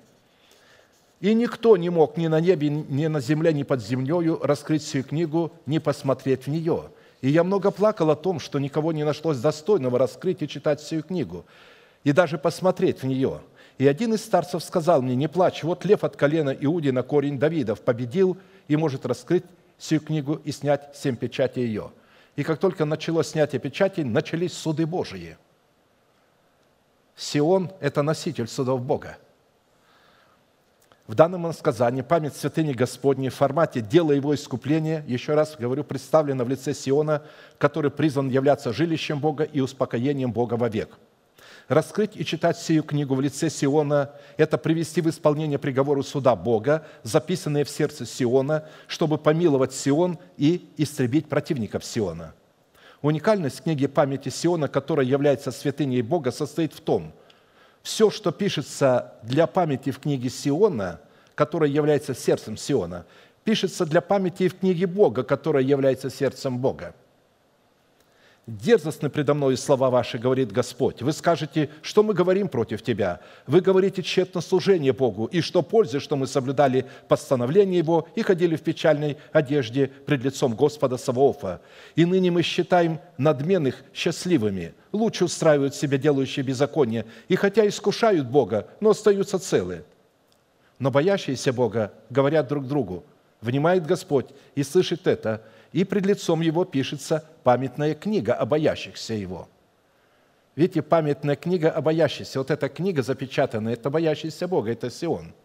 [1.19, 5.03] И никто не мог ни на небе, ни на земле, ни под землею раскрыть всю
[5.03, 6.89] книгу, ни посмотреть в нее.
[7.21, 11.01] И я много плакал о том, что никого не нашлось достойного раскрыть и читать всю
[11.01, 11.45] книгу,
[12.03, 13.41] и даже посмотреть в нее.
[13.79, 17.39] И один из старцев сказал мне, не плачь, вот лев от колена Иуди на корень
[17.39, 18.37] Давидов победил
[18.67, 19.43] и может раскрыть
[19.77, 21.91] всю книгу и снять семь печатей ее.
[22.35, 25.37] И как только началось снятие печатей, начались суды Божии–
[27.17, 29.17] Сион– это носитель судов Бога.
[31.07, 36.43] В данном сказании память святыни Господней в формате дела его искупления, еще раз говорю, представлена
[36.43, 37.23] в лице Сиона,
[37.57, 40.99] который призван являться жилищем Бога и успокоением Бога вовек.
[41.69, 46.85] Раскрыть и читать сию книгу в лице Сиона– это привести в исполнение приговору суда Бога,
[47.03, 52.35] записанные в сердце Сиона, чтобы помиловать Сион и истребить противников Сиона–
[53.01, 57.13] Уникальность книги памяти Сиона, которая является святыней Бога, состоит в том,
[57.83, 60.99] все, что пишется для памяти в книге Сиона,
[61.35, 63.05] которая является сердцем Сиона,
[63.43, 66.93] пишется для памяти и в книге Бога, которая является сердцем Бога–
[68.47, 71.01] Дерзостны предо мною слова ваши, говорит Господь.
[71.01, 73.19] Вы скажете, что мы говорим против тебя?
[73.45, 78.55] Вы говорите тщетно служение Богу, и что пользы, что мы соблюдали постановление Его и ходили
[78.55, 81.59] в печальной одежде пред лицом Господа Саваофа.
[81.97, 88.69] И ныне мы считаем надменных счастливыми, лучше устраивают себя делающие беззаконие, и хотя искушают Бога,
[88.79, 89.83] но остаются целы.
[90.79, 93.03] Но боящиеся Бога говорят друг другу,
[93.41, 95.41] внимает Господь и слышит это–
[95.77, 99.47] и пред лицом его пишется памятная книга о боящихся его.
[100.55, 102.39] Видите, памятная книга о боящихся.
[102.39, 105.35] Вот эта книга запечатанная, это боящийся Бога, это Сион.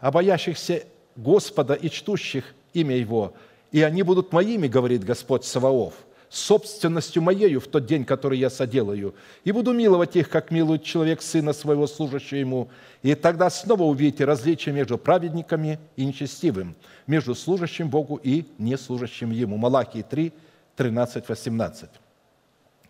[0.00, 0.84] О боящихся
[1.16, 3.32] Господа и чтущих имя Его.
[3.70, 5.94] И они будут моими, говорит Господь Саваоф–
[6.32, 9.14] собственностью моею в тот день, который я соделаю,
[9.44, 12.70] и буду миловать их, как милует человек сына своего, служащего ему.
[13.02, 16.74] И тогда снова увидите различие между праведниками и нечестивым,
[17.06, 19.58] между служащим Богу и неслужащим Ему».
[19.58, 20.32] Малахии 3,
[20.76, 21.90] 13, 18.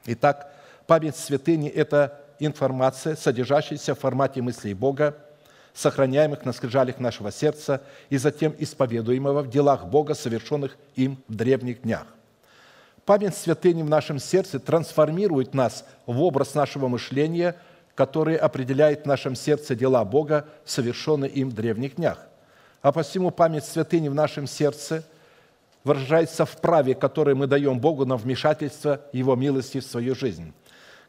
[0.06, 0.52] Итак,
[0.86, 5.16] память святыни– это информация, содержащаяся в формате мыслей Бога,
[5.74, 11.82] сохраняемых на скрижалях нашего сердца и затем исповедуемого в делах Бога, совершенных им в древних
[11.82, 12.06] днях.
[13.12, 17.56] Память святыни в нашем сердце трансформирует нас в образ нашего мышления,
[17.94, 22.26] который определяет в нашем сердце дела Бога, совершенные им в древних днях.
[22.80, 25.04] А посему память святыни в нашем сердце
[25.84, 30.54] выражается в праве, которое мы даем Богу на вмешательство Его милости в свою жизнь.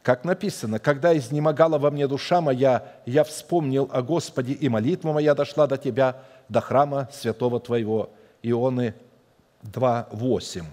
[0.02, 5.34] Как написано, «Когда изнемогала во мне душа моя, я вспомнил о Господе, и молитва моя
[5.34, 6.18] дошла до Тебя,
[6.50, 8.10] до храма святого Твоего».
[8.42, 8.94] Ионы
[9.62, 10.64] 2, 8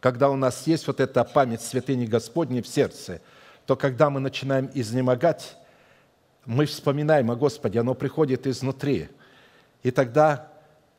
[0.00, 3.20] когда у нас есть вот эта память святыни Господней в сердце,
[3.66, 5.56] то когда мы начинаем изнемогать,
[6.46, 9.08] мы вспоминаем о Господе, оно приходит изнутри.
[9.82, 10.48] И тогда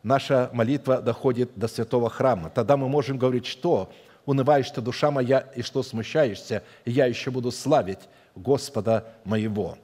[0.04, 2.50] наша молитва доходит до святого храма.
[2.50, 3.92] Тогда мы можем говорить, что
[4.26, 8.00] унываешь ты, душа моя, и что смущаешься, и я еще буду славить
[8.36, 9.78] Господа моего.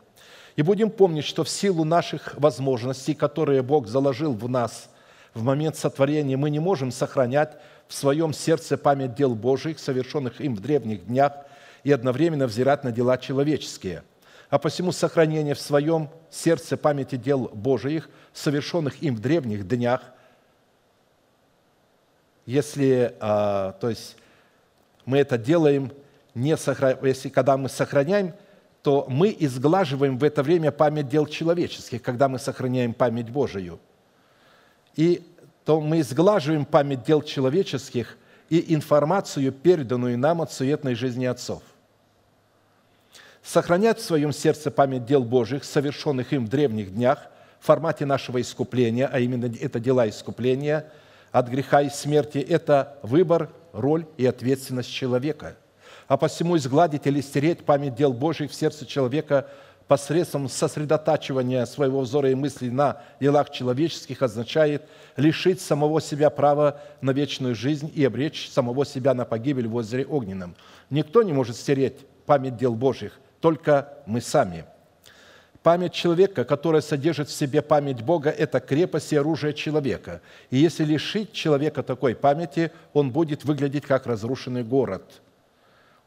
[0.56, 4.90] И будем помнить, что в силу наших возможностей, которые Бог заложил в нас
[5.34, 7.58] в момент сотворения, мы не можем сохранять
[7.88, 11.34] в своем сердце память дел Божьих, совершенных им в древних днях,
[11.84, 14.04] и одновременно взирать на дела человеческие.
[14.50, 20.02] А посему сохранение в своем сердце памяти дел Божиих, совершенных им в древних днях,
[22.46, 24.16] если, а, то есть,
[25.06, 25.92] мы это делаем,
[26.34, 26.98] не сохра...
[27.02, 28.34] если когда мы сохраняем,
[28.84, 33.80] то мы изглаживаем в это время память дел человеческих, когда мы сохраняем память Божию.
[34.96, 35.26] И
[35.68, 41.62] то мы изглаживаем память дел человеческих и информацию, переданную нам от суетной жизни отцов.
[43.44, 47.28] Сохранять в своем сердце память дел Божьих, совершенных им в древних днях,
[47.60, 50.90] в формате нашего искупления, а именно это дела искупления
[51.34, 55.58] от греха и смерти, это выбор, роль и ответственность человека.
[56.08, 59.50] А посему изгладить или стереть память дел Божьих в сердце человека
[59.88, 64.84] посредством сосредотачивания своего взора и мыслей на делах человеческих означает
[65.16, 70.06] лишить самого себя права на вечную жизнь и обречь самого себя на погибель в озере
[70.06, 70.56] огненном.
[70.90, 74.66] Никто не может стереть память дел Божьих, только мы сами.
[75.64, 80.22] Память человека, которая содержит в себе память Бога, это крепость и оружие человека.
[80.50, 85.04] И если лишить человека такой памяти, он будет выглядеть как разрушенный город.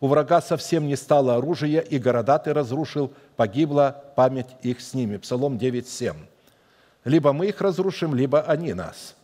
[0.00, 5.18] У врага совсем не стало оружия, и города ты разрушил, погибла память их с ними.
[5.18, 6.14] Псалом 9:7.
[7.04, 9.14] Либо мы их разрушим, либо они нас.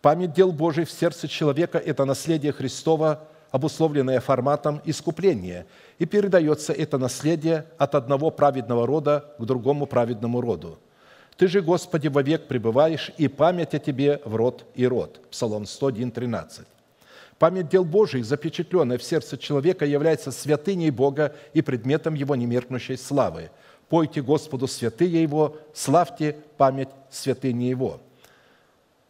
[0.00, 5.66] Память дел Божьих в сердце человека– это наследие Христова– обусловленное форматом искупления,
[5.98, 10.78] и передается это наследие от одного праведного рода к другому праведному роду.
[11.36, 15.20] Ты же, Господи, вовек пребываешь, и память о Тебе в род и род.
[15.30, 16.66] Псалом 101, 13.
[17.38, 23.50] Память дел Божьих, запечатленная в сердце человека, является святыней Бога и предметом Его немеркнущей славы.
[23.88, 28.00] Пойте Господу святые Его, славьте память святыни Его.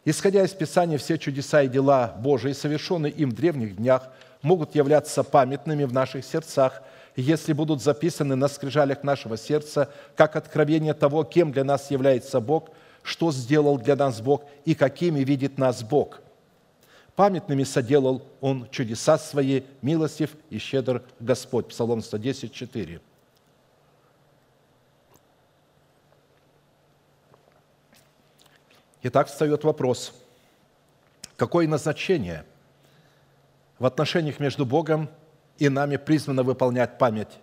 [0.05, 4.09] Исходя из Писания, все чудеса и дела Божии, совершенные им в древних днях,
[4.41, 6.83] могут являться памятными в наших сердцах,
[7.15, 12.69] если будут записаны на скрижалях нашего сердца, как откровение того, кем для нас является Бог,
[13.01, 16.21] что сделал для нас Бог и какими видит нас Бог.
[17.19, 21.67] Памятными соделал Он чудеса Свои, милостив и щедр Господь.
[21.67, 23.01] Псалом 110, 4.
[29.03, 30.13] Итак, встает вопрос,
[31.35, 32.45] какое назначение–
[33.79, 35.09] в отношениях между Богом
[35.57, 37.39] и нами призвано выполнять память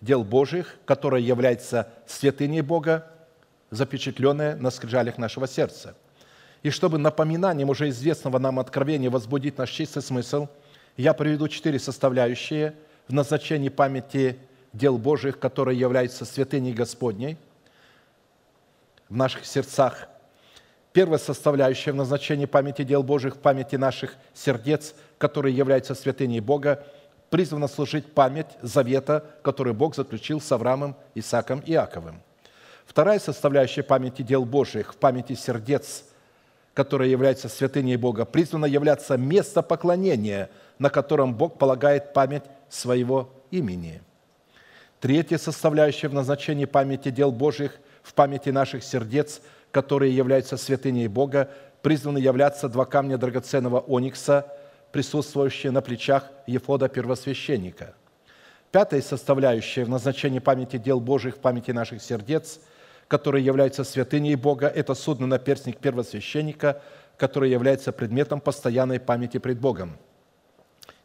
[0.00, 3.10] дел Божьих, которая является святыней Бога,
[3.70, 5.96] запечатленная на скрижалях нашего сердца.
[6.62, 10.48] И чтобы напоминанием уже известного нам откровения возбудить наш чистый смысл,
[10.96, 12.74] я приведу четыре составляющие
[13.08, 14.38] в назначении памяти
[14.72, 17.36] дел Божьих, которые являются святыней Господней
[19.08, 20.08] в наших сердцах.
[20.92, 26.82] Первая составляющая в назначении памяти дел Божьих в памяти наших сердец– который является святыней Бога,
[27.28, 32.22] призвана служить память завета, который Бог заключил с Авраамом, Исааком и Иаковым.
[32.86, 36.04] Вторая составляющая памяти дел Божьих, в памяти сердец,
[36.80, 44.00] которая является святыней Бога, призвана являться место поклонения, на котором Бог полагает память своего имени.
[44.98, 51.50] Третья составляющая в назначении памяти дел Божьих в памяти наших сердец, которые являются святыней Бога,
[51.82, 54.46] призваны являться два камня драгоценного оникса–
[54.90, 57.92] присутствующие на плечах Ефода первосвященника.
[58.72, 62.58] Пятая составляющая в назначении памяти дел Божьих в памяти наших сердец,
[63.10, 66.80] которые являются святыней Бога, это судно-наперстник первосвященника,
[67.16, 69.98] который является предметом постоянной памяти пред Богом.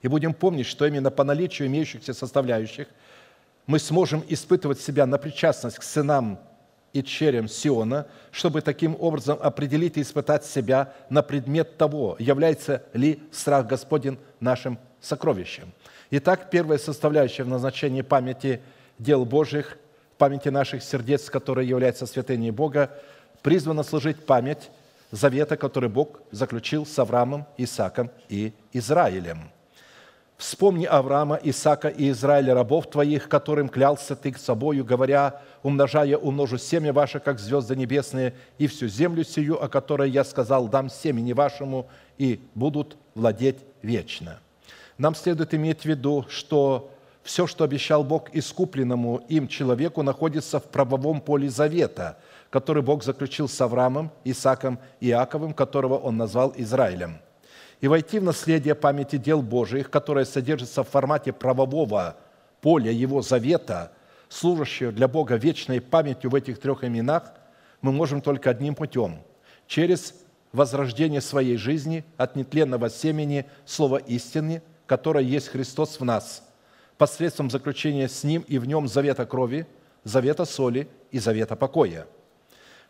[0.03, 2.87] И будем помнить, что именно по наличию имеющихся составляющих
[3.65, 6.39] мы сможем испытывать себя на причастность к сынам
[6.93, 13.19] и черем Сиона, чтобы таким образом определить и испытать себя на предмет того, является ли
[13.31, 15.73] страх Господень нашим сокровищем.
[16.11, 18.61] Итак, первая составляющая в назначении памяти
[18.99, 19.79] дел Божьих,
[20.17, 22.91] памяти наших сердец, которая является святыней Бога,
[23.41, 24.69] призвана служить память
[25.11, 29.51] завета, который Бог заключил с Авраамом, Исааком и Израилем–
[30.37, 36.57] Вспомни Авраама, Исаака и Израиля, рабов твоих, которым клялся ты к собою, говоря, умножая умножу
[36.57, 41.31] семя ваше, как звезды небесные, и всю землю сию, о которой я сказал, дам семени
[41.31, 41.87] вашему,
[42.17, 44.39] и будут владеть вечно».
[44.97, 46.89] Нам следует иметь в виду, что
[47.25, 52.17] все, что обещал Бог искупленному им человеку, находится в правовом поле завета,
[52.49, 57.19] который Бог заключил с Авраамом, Исааком и Иаковым, которого Он назвал Израилем–
[57.81, 62.15] и войти в наследие памяти дел Божиих, которое содержится в формате правового
[62.61, 63.91] поля Его завета,
[64.29, 67.33] служащего для Бога вечной памятью в этих трех именах,
[67.81, 69.19] мы можем только одним путем–
[69.67, 70.13] через
[70.51, 76.44] возрождение своей жизни от нетленного семени Слова истины, которое есть Христос в нас,
[76.97, 79.67] посредством заключения с Ним и в Нем завета крови,
[80.03, 82.07] завета соли и завета покоя.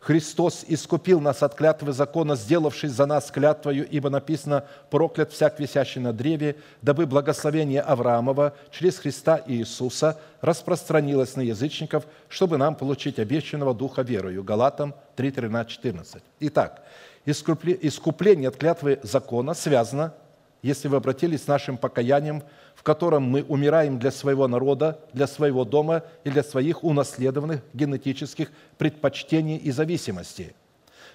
[0.06, 6.00] Христос искупил нас от клятвы закона, сделавшись за нас клятвою, ибо написано «проклят всяк висящий
[6.00, 13.74] на древе, дабы благословение Авраамова через Христа Иисуса распространилось на язычников, чтобы нам получить обещанного
[13.74, 14.44] Духа верою».
[14.44, 16.22] Галатам 3, 13, 14.
[16.38, 16.84] Итак,
[17.24, 20.14] искупление от клятвы закона связано,
[20.62, 22.44] если вы обратились с нашим покаянием
[22.86, 29.56] котором мы умираем для своего народа, для своего дома и для своих унаследованных генетических предпочтений
[29.56, 30.54] и зависимостей.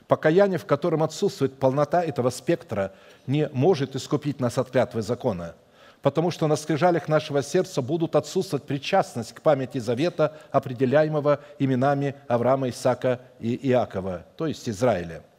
[0.05, 2.91] Покаяние, в котором отсутствует полнота этого спектра,
[3.25, 5.55] не может искупить нас от клятвы закона,
[6.01, 12.67] потому что на скрижалях нашего сердца будут отсутствовать причастность к памяти завета, определяемого именами Авраама,
[12.67, 15.23] Исаака и Иакова, то есть Израиля–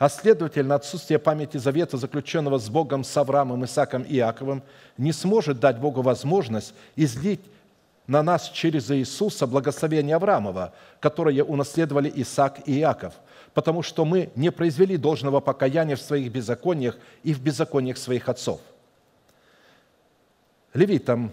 [0.00, 4.62] а следовательно, отсутствие памяти завета, заключенного с Богом, с Авраамом, Исаком и Иаковом,
[4.96, 7.42] не сможет дать Богу возможность излить
[8.06, 13.12] на нас через Иисуса благословение Авраамова, которое унаследовали Исаак и Иаков,
[13.52, 18.62] потому что мы не произвели должного покаяния в своих беззакониях и в беззакониях своих отцов.
[20.72, 21.30] Левитам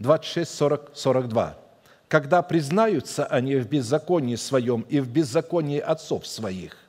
[0.00, 1.56] 26, 40, 42.
[2.08, 6.87] «Когда признаются они в беззаконии своем и в беззаконии отцов своих,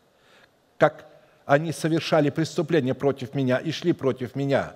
[0.79, 1.05] как
[1.45, 4.73] они совершали преступления против меня и шли против меня,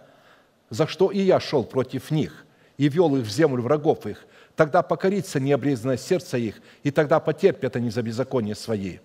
[0.70, 2.46] за что и я шел против них
[2.78, 4.26] и вел их в землю врагов их,
[4.56, 8.98] тогда покорится необрезанное сердце их, и тогда потерпят они за беззаконие свои.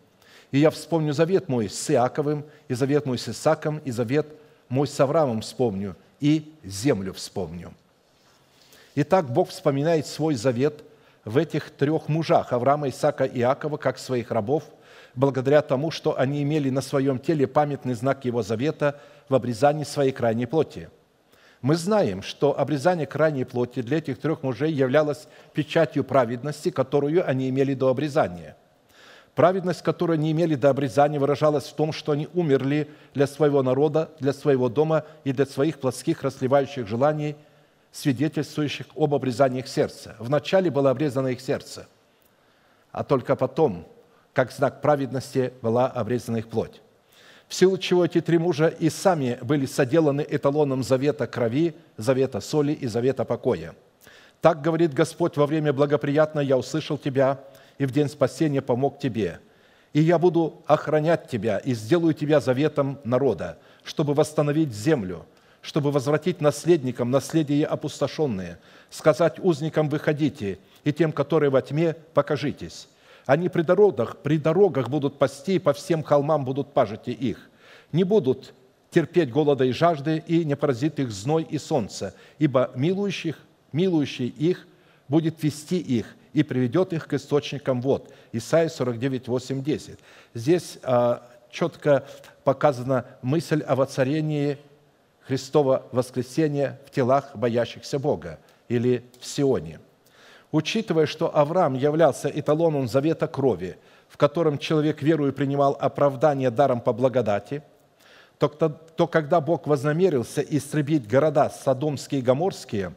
[0.50, 4.26] И я вспомню завет мой с Иаковым, и завет мой с Исаком, и завет
[4.68, 7.72] мой с Авраамом вспомню, и землю вспомню».
[8.94, 10.82] Итак, Бог вспоминает свой завет
[11.24, 14.64] в этих трех мужах, Авраама, Исаака и Иакова, как своих рабов–
[15.14, 20.12] благодаря тому, что они имели на своем теле памятный знак Его завета в обрезании своей
[20.12, 20.88] крайней плоти.
[21.60, 27.48] Мы знаем, что обрезание крайней плоти для этих трех мужей являлось печатью праведности, которую они
[27.48, 28.56] имели до обрезания.
[29.34, 34.10] Праведность, которую они имели до обрезания, выражалась в том, что они умерли для своего народа,
[34.20, 37.36] для своего дома и для своих плотских расливающих желаний,
[37.90, 40.14] свидетельствующих об обрезании их сердца.
[40.18, 41.88] Вначале было обрезано их сердце,
[42.92, 43.86] а только потом–
[44.38, 46.80] как знак праведности была обрезана их плоть.
[47.48, 52.70] В силу чего эти три мужа и сами были соделаны эталоном завета крови, завета соли
[52.70, 53.74] и завета покоя.
[54.40, 57.40] Так говорит Господь, во время благоприятное я услышал тебя,
[57.78, 59.40] и в день спасения помог тебе.
[59.92, 65.26] И я буду охранять тебя, и сделаю тебя заветом народа, чтобы восстановить землю,
[65.62, 72.86] чтобы возвратить наследникам наследие опустошенное, сказать узникам «выходите», и тем, которые во тьме, покажитесь
[73.28, 77.50] они при дорогах, при дорогах будут пасти, и по всем холмам будут пажити их.
[77.92, 78.54] Не будут
[78.90, 83.38] терпеть голода и жажды, и не поразит их зной и солнце, ибо милующих,
[83.70, 84.66] милующий их
[85.08, 88.10] будет вести их и приведет их к источникам вод.
[88.32, 89.98] Исайя 49, 8, 10.
[90.32, 92.06] Здесь а, четко
[92.44, 94.56] показана мысль о воцарении
[95.20, 98.38] Христова воскресения в телах боящихся Бога
[98.70, 99.80] или в Сионе–
[100.50, 103.78] Учитывая, что Авраам являлся эталоном завета крови,
[104.08, 107.62] в котором человек верою принимал оправдание даром по благодати,
[108.38, 112.94] то, то, то когда Бог вознамерился истребить города Содомские и Гоморские,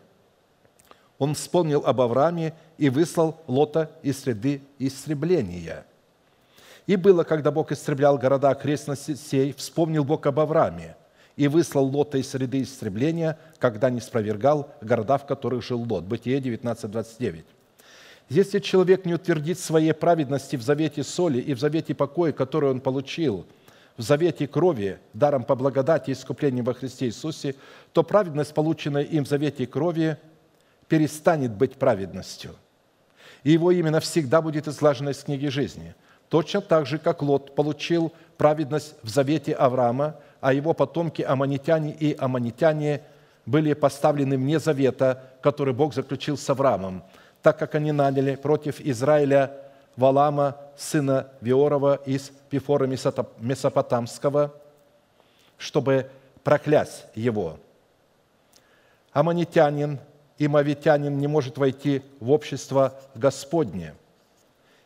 [1.18, 5.86] Он вспомнил об Аврааме и выслал Лота из среды истребления.
[6.88, 10.95] И было, когда Бог истреблял города окрестности сей, вспомнил Бог об Аврааме–
[11.36, 16.04] и выслал Лота из среды истребления, когда не спровергал города, в которых жил Лот».
[16.04, 17.44] Бытие 19.29.
[18.30, 22.80] Если человек не утвердит своей праведности в завете соли и в завете покоя, который он
[22.80, 23.46] получил,
[23.98, 27.56] в завете крови, даром по благодати и искуплению во Христе Иисусе,
[27.92, 30.18] то праведность, полученная им в завете крови,
[30.88, 32.56] перестанет быть праведностью.
[33.44, 35.94] И его имя навсегда будет излажено из книги жизни.
[36.30, 42.16] Точно так же, как Лот получил праведность в завете Авраама– а его потомки, аманитяне и
[42.18, 43.04] аманитяне,
[43.46, 47.04] были поставлены вне завета, который Бог заключил с Авраамом,
[47.42, 49.56] так как они наняли против Израиля
[49.96, 54.54] Валама, сына Виорова из Пифора Месопотамского,
[55.58, 56.10] чтобы
[56.44, 57.58] проклясть его.
[59.14, 60.00] Аманитянин
[60.38, 63.94] и мавитянин не может войти в общество Господне,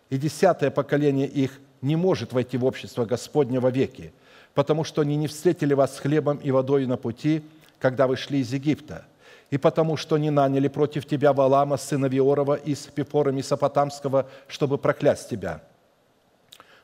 [0.10, 4.14] и десятое поколение их не может войти в общество Господне веки–
[4.56, 7.43] потому что они не встретили вас с хлебом и водой на пути,
[7.78, 9.06] когда вы шли из Египта,
[9.51, 15.30] и потому что не наняли против тебя Валама, сына Виорова, из Пифора Месопотамского, чтобы проклясть
[15.30, 15.62] тебя.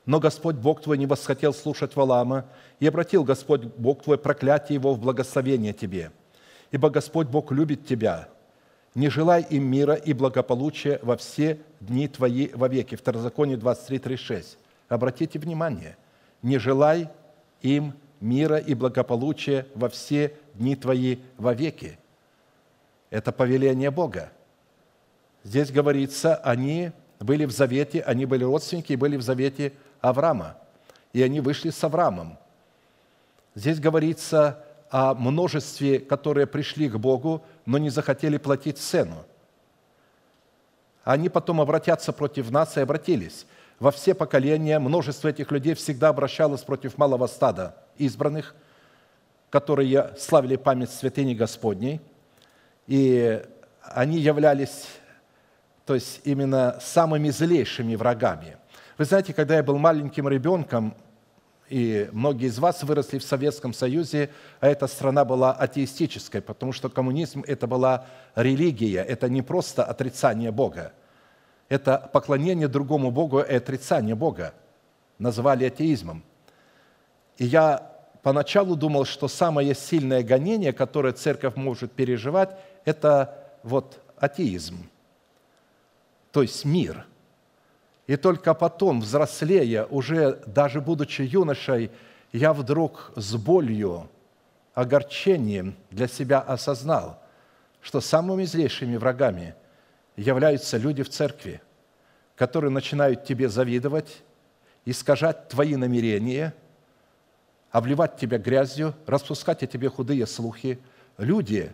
[0.05, 2.45] Но Господь Бог твой не восхотел слушать Валама,
[2.79, 6.11] и обратил Господь Бог твой проклятие его в благословение тебе.
[6.71, 8.27] Ибо Господь Бог любит тебя.
[8.95, 12.95] Не желай им мира и благополучия во все дни твои вовеки.
[12.95, 14.57] Второзаконие 23, 36.
[14.89, 15.95] Обратите внимание,
[16.41, 17.07] не желай
[17.61, 21.97] им мира и благополучия во все дни твои вовеки.
[23.09, 24.31] Это повеление Бога.
[25.43, 30.57] Здесь говорится, они были в завете, они были родственники и были в завете Авраама.
[31.13, 32.37] И они вышли с Авраамом.
[33.55, 39.25] Здесь говорится о множестве, которые пришли к Богу, но не захотели платить цену.
[41.03, 43.45] Они потом обратятся против нас и обратились.
[43.81, 48.53] Во все поколения множество этих людей всегда обращалось против малого стада избранных,
[49.49, 51.99] которые славили память святыни Господней.
[52.85, 53.41] И
[53.81, 54.85] они являлись
[55.87, 58.57] то есть именно самыми злейшими врагами.
[58.99, 60.93] Вы знаете, когда я был маленьким ребенком,
[61.67, 64.29] и многие из вас выросли в Советском Союзе,
[64.59, 68.05] а эта страна была атеистической, потому что коммунизм– это была
[68.35, 70.93] религия, это не просто отрицание Бога.
[71.71, 74.53] Это поклонение другому Богу и отрицание Бога.
[75.19, 76.21] Называли атеизмом.
[77.37, 77.89] И я
[78.23, 84.89] поначалу думал, что самое сильное гонение, которое церковь может переживать, это вот атеизм,
[86.31, 87.05] то есть мир–
[88.11, 91.91] и только потом, взрослея, уже даже будучи юношей,
[92.33, 94.09] я вдруг с болью,
[94.73, 97.21] огорчением для себя осознал,
[97.79, 99.55] что самыми злейшими врагами
[100.15, 101.61] являются люди в церкви,
[102.35, 104.21] которые начинают тебе завидовать,
[104.85, 106.53] искажать твои намерения,
[107.71, 110.79] обливать тебя грязью, распускать о тебе худые слухи.
[111.17, 111.71] Люди,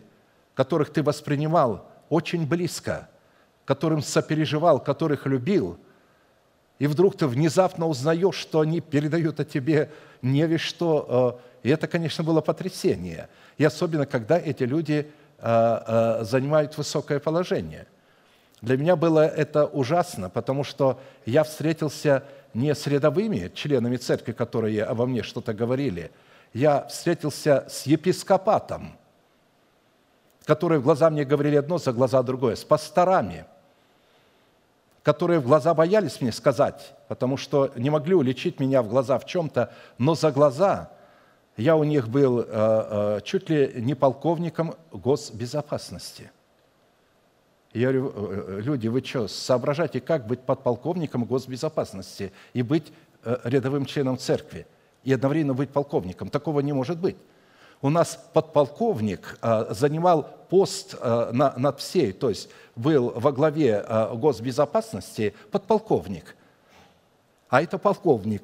[0.54, 3.10] которых ты воспринимал очень близко,
[3.66, 5.80] которым сопереживал, которых любил–
[6.80, 9.90] и вдруг ты внезапно узнаешь, что они передают о тебе
[10.22, 11.40] не весь что.
[11.64, 13.30] Э, и это, конечно, было потрясение.
[13.58, 17.88] И особенно, когда эти люди э, э, занимают высокое положение.
[18.62, 24.84] Для меня было это ужасно, потому что я встретился не с рядовыми членами церкви, которые
[24.84, 26.12] обо мне что-то говорили.
[26.54, 28.98] Я встретился с епископатом,
[30.46, 33.46] которые в глаза мне говорили одно, за глаза другое, с пасторами–
[35.08, 39.26] которые в глаза боялись мне сказать, потому что не могли уличить меня в глаза в
[39.26, 40.90] чем-то, но за глаза
[41.56, 46.30] я у них был э, э, чуть ли не полковником госбезопасности.
[47.78, 52.92] Я говорю, «Э, люди, вы что, соображайте, как быть подполковником госбезопасности и быть
[53.44, 54.66] рядовым членом церкви,
[55.04, 56.30] и одновременно быть полковником?
[56.30, 57.18] Такого не может быть.
[57.82, 59.38] У нас подполковник
[59.70, 66.36] занимал пост над всей, то есть был во главе э, госбезопасности подполковник,
[67.50, 68.44] а это полковник.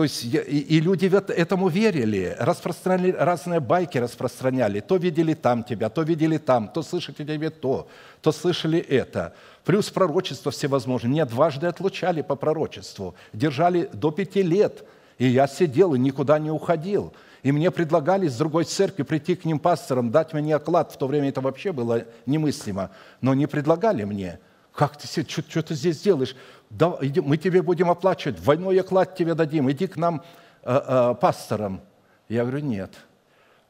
[0.00, 4.80] То есть и люди этому верили, распространяли разные байки, распространяли.
[4.80, 7.86] То видели там тебя, то видели там, то слышали тебе то,
[8.22, 9.34] то слышали это.
[9.62, 11.10] Плюс пророчество всевозможные.
[11.10, 14.86] Меня дважды отлучали по пророчеству, держали до пяти лет,
[15.18, 19.46] и я сидел и никуда не уходил– и мне предлагали с другой церкви прийти к
[19.46, 20.92] ним пасторам, дать мне оклад.
[20.92, 22.90] В то время это вообще было немыслимо.
[23.22, 24.38] Но не предлагали мне.
[24.74, 26.36] Как ты что, что ты здесь делаешь?
[26.70, 30.22] Да, иди, мы тебе будем оплачивать, двойной оклад тебе дадим, иди к нам
[30.62, 31.80] э, э, пасторам.
[32.28, 32.94] Я говорю, нет.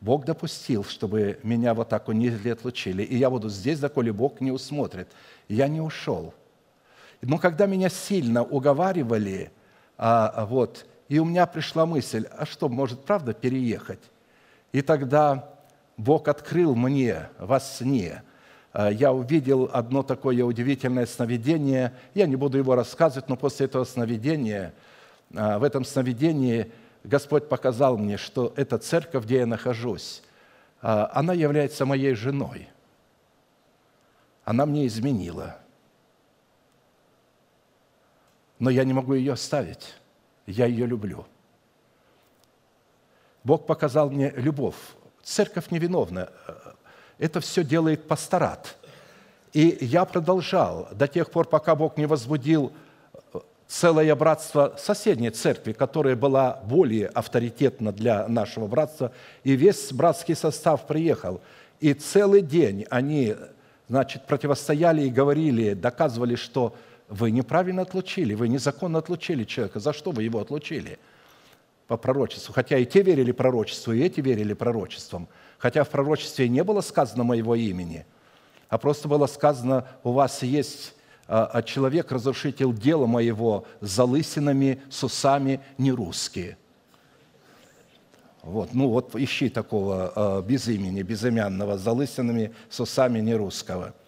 [0.01, 3.03] Бог допустил, чтобы меня вот так унизили, отлучили.
[3.03, 5.09] И я буду здесь, доколе Бог не усмотрит.
[5.49, 6.35] Я не ушел.
[7.23, 9.51] Но когда меня сильно уговаривали,
[9.99, 14.01] а, вот, и у меня пришла мысль, а что, может, правда переехать?
[14.73, 15.51] И тогда
[15.97, 18.23] Бог открыл мне во сне.
[18.73, 21.95] А, я увидел одно такое удивительное сновидение.
[22.15, 24.75] Я не буду его рассказывать, но после этого сновидения,
[25.35, 26.71] а, в этом сновидении
[27.05, 30.23] Господь показал мне, что эта церковь, где я нахожусь,
[30.83, 32.69] а, она является моей женой.
[34.45, 35.57] Она мне изменила.
[38.59, 39.95] Но я не могу ее оставить
[40.51, 41.27] я ее люблю.
[43.45, 44.77] Бог показал мне любовь.
[45.23, 46.31] Церковь невиновна.
[47.21, 48.77] Это все делает пасторат.
[49.53, 52.73] И я продолжал до тех пор, пока Бог не возбудил
[53.69, 59.13] целое братство соседней церкви, которая была более авторитетна для нашего братства,
[59.45, 61.41] и весь братский состав приехал.
[61.79, 63.37] И целый день они
[63.89, 66.75] значит, противостояли и говорили, доказывали, что
[67.09, 69.79] вы неправильно отлучили, вы незаконно отлучили человека.
[69.79, 70.99] За что вы его отлучили?
[71.87, 72.55] По пророчеству.
[72.55, 75.29] Хотя и те верили пророчеству, и эти верили пророчествам.
[75.61, 78.07] Хотя в пророчестве не было сказано моего имени,
[78.71, 80.95] а просто было сказано, у вас есть
[81.29, 86.57] а, а человек, разрушитель дела моего, с залысинами, с усами, не русские.
[88.43, 93.95] Вот, ну вот ищи такого а, без имени, безымянного, с залысинами, с усами не русского–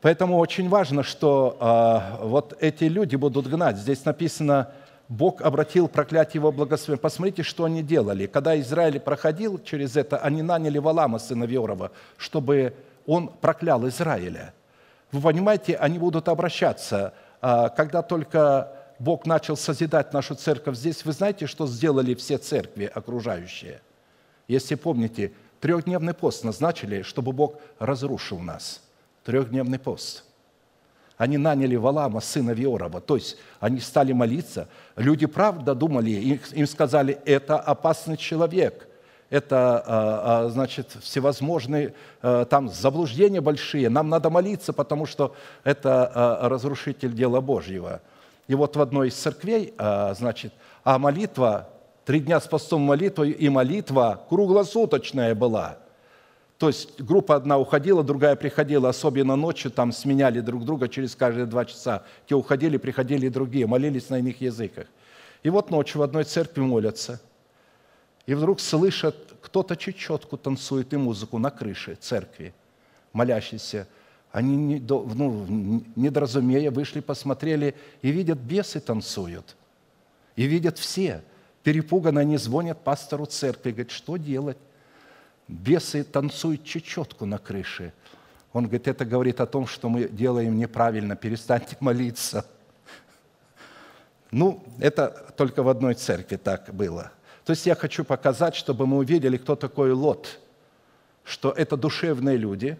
[0.00, 3.76] Поэтому очень важно, что вот эти люди будут гнать.
[3.76, 4.70] Здесь написано,
[5.08, 7.00] Бог обратил проклятие его благословение.
[7.00, 8.26] Посмотрите, что они делали.
[8.26, 12.74] Когда Израиль проходил через это, они наняли Валама, сына Веорова, чтобы
[13.06, 14.52] он проклял Израиля.
[15.10, 17.14] Вы понимаете, они будут обращаться.
[17.40, 22.90] А, когда только Бог начал созидать нашу церковь здесь, вы знаете, что сделали все церкви
[22.92, 23.80] окружающие?
[24.46, 28.82] Если помните, трехдневный пост назначили, чтобы Бог разрушил нас.
[29.24, 30.24] Трехдневный пост.
[31.18, 34.68] Они наняли Валама, сына Виорова, то есть они стали молиться.
[34.96, 36.10] Люди правда думали,
[36.52, 38.88] им сказали, это опасный человек,
[39.28, 41.92] это, а, а, значит, всевозможные
[42.22, 43.90] а, там заблуждения большие.
[43.90, 45.34] Нам надо молиться, потому что
[45.64, 48.00] это разрушитель дела Божьего.
[48.46, 51.68] И вот в одной из церквей, значит, а молитва,
[52.06, 55.78] три дня с постом молитвой, и молитва круглосуточная была.
[56.58, 61.46] То есть группа одна уходила, другая приходила, особенно ночью, там сменяли друг друга через каждые
[61.46, 62.02] два часа.
[62.26, 64.86] Те уходили, приходили другие, молились на иных языках.
[65.44, 67.20] И вот ночью в одной церкви молятся–
[68.28, 72.52] и вдруг слышат, кто-то чечетку танцует и музыку на крыше церкви,
[73.14, 73.88] молящиеся.
[74.30, 79.56] Они, ну, недоразумея, вышли, посмотрели и видят, бесы танцуют.
[80.36, 81.22] И видят все.
[81.62, 84.58] Перепуганно они звонят пастору церкви, говорят, что делать?
[85.48, 87.92] Бесы танцуют чечетку на крыше.
[88.52, 92.46] Он говорит, это говорит о том, что мы делаем неправильно, перестаньте молиться.
[94.30, 97.12] Ну, это только в одной церкви так было–
[97.48, 100.38] то есть я хочу показать, чтобы мы увидели, кто такой Лот,
[101.24, 102.76] что это душевные люди,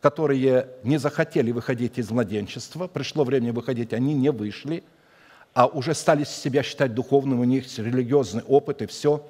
[0.00, 4.82] которые не захотели выходить из младенчества, пришло время выходить, они не вышли,
[5.54, 9.24] а уже стали себя считать духовным, у них религиозный опыт и все.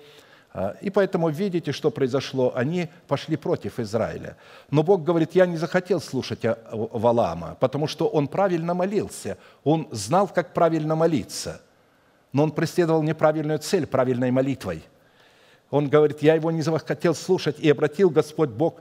[0.59, 2.53] А, и поэтому видите, что произошло.
[2.55, 4.37] Они пошли против Израиля.
[4.71, 6.41] Но Бог говорит, я не захотел слушать
[6.73, 9.39] Валаама, потому что он правильно молился.
[9.63, 11.61] Он знал, как правильно молиться–
[12.33, 14.83] но он преследовал неправильную цель правильной молитвой.
[15.71, 18.81] Он говорит, я его не захотел слушать, и обратил Господь Бог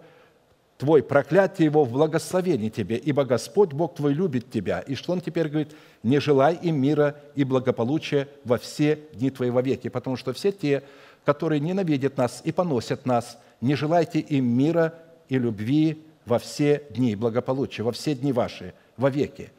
[0.78, 4.80] твой проклятие его в благословение тебе, ибо Господь Бог твой любит тебя.
[4.82, 5.76] И что он теперь говорит?
[6.04, 10.84] Не желай им мира и благополучия во все дни твои веки, потому что все те,
[11.28, 14.95] которые ненавидят нас и поносят нас, не желайте им мира
[15.30, 19.52] и любви во все дни, благополучия, во все дни ваши, во веки.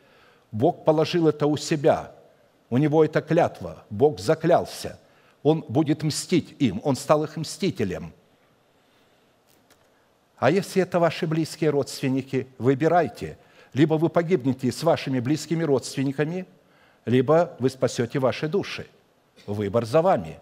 [0.51, 2.13] Бог положил это у себя–
[2.71, 3.85] у него это клятва.
[3.91, 4.99] Бог заклялся.
[5.43, 6.81] Он будет мстить им.
[6.85, 8.13] Он стал их мстителем.
[10.37, 13.39] А если это ваши близкие родственники, выбирайте.
[13.73, 16.47] Либо вы погибнете с вашими близкими родственниками,
[17.05, 18.87] либо вы спасете ваши души.
[19.47, 20.39] Выбор за вами.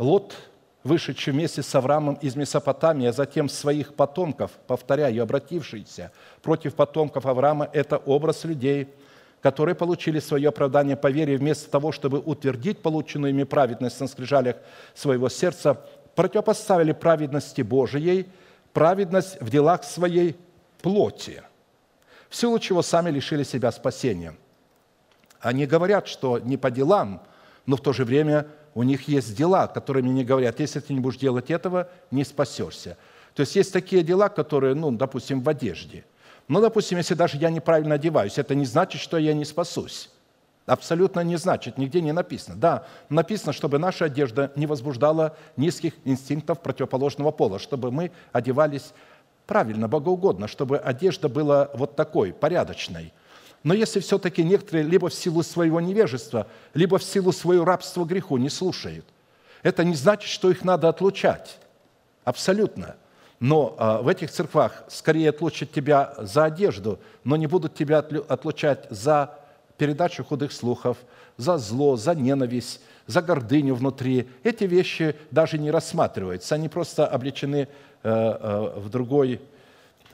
[0.00, 0.34] Лот,
[0.82, 6.10] вышедший вместе с Авраамом из Месопотамии, а затем своих потомков, повторяю, обратившийся
[6.42, 8.88] против потомков Авраама, это образ людей–
[9.42, 14.56] которые получили свое оправдание по вере, вместо того, чтобы утвердить полученную ими праведность на скрижалях
[14.94, 15.80] своего сердца,
[16.14, 18.26] противопоставили праведности Божией
[18.72, 20.36] праведность в делах своей
[20.82, 21.42] плоти,
[22.28, 24.34] в силу чего сами лишили себя спасения.
[25.40, 27.22] Они говорят, что не по делам,
[27.66, 31.00] но в то же время у них есть дела, которыми не говорят, если ты не
[31.00, 32.96] будешь делать этого, не спасешься.
[33.34, 36.04] То есть есть такие дела, которые, ну, допустим, в одежде.
[36.48, 40.10] Ну, допустим, если даже я неправильно одеваюсь, это не значит, что я не спасусь.
[40.66, 42.56] Абсолютно не значит, нигде не написано.
[42.56, 48.92] Да, написано, чтобы наша одежда не возбуждала низких инстинктов противоположного пола, чтобы мы одевались
[49.46, 53.12] правильно, богоугодно, чтобы одежда была вот такой, порядочной.
[53.62, 58.36] Но если все-таки некоторые либо в силу своего невежества, либо в силу своего рабства греху
[58.38, 59.04] не слушают,
[59.62, 61.58] это не значит, что их надо отлучать.
[62.24, 62.96] Абсолютно.
[63.38, 68.86] Но а, в этих церквах скорее отлучат тебя за одежду, но не будут тебя отлучать
[68.90, 69.34] за
[69.78, 70.98] передачу худых слухов,
[71.38, 74.28] за зло, за ненависть, за гордыню внутри.
[74.44, 77.66] Эти вещи даже не рассматриваются, они просто облечены э,
[78.02, 79.40] э, в, другой,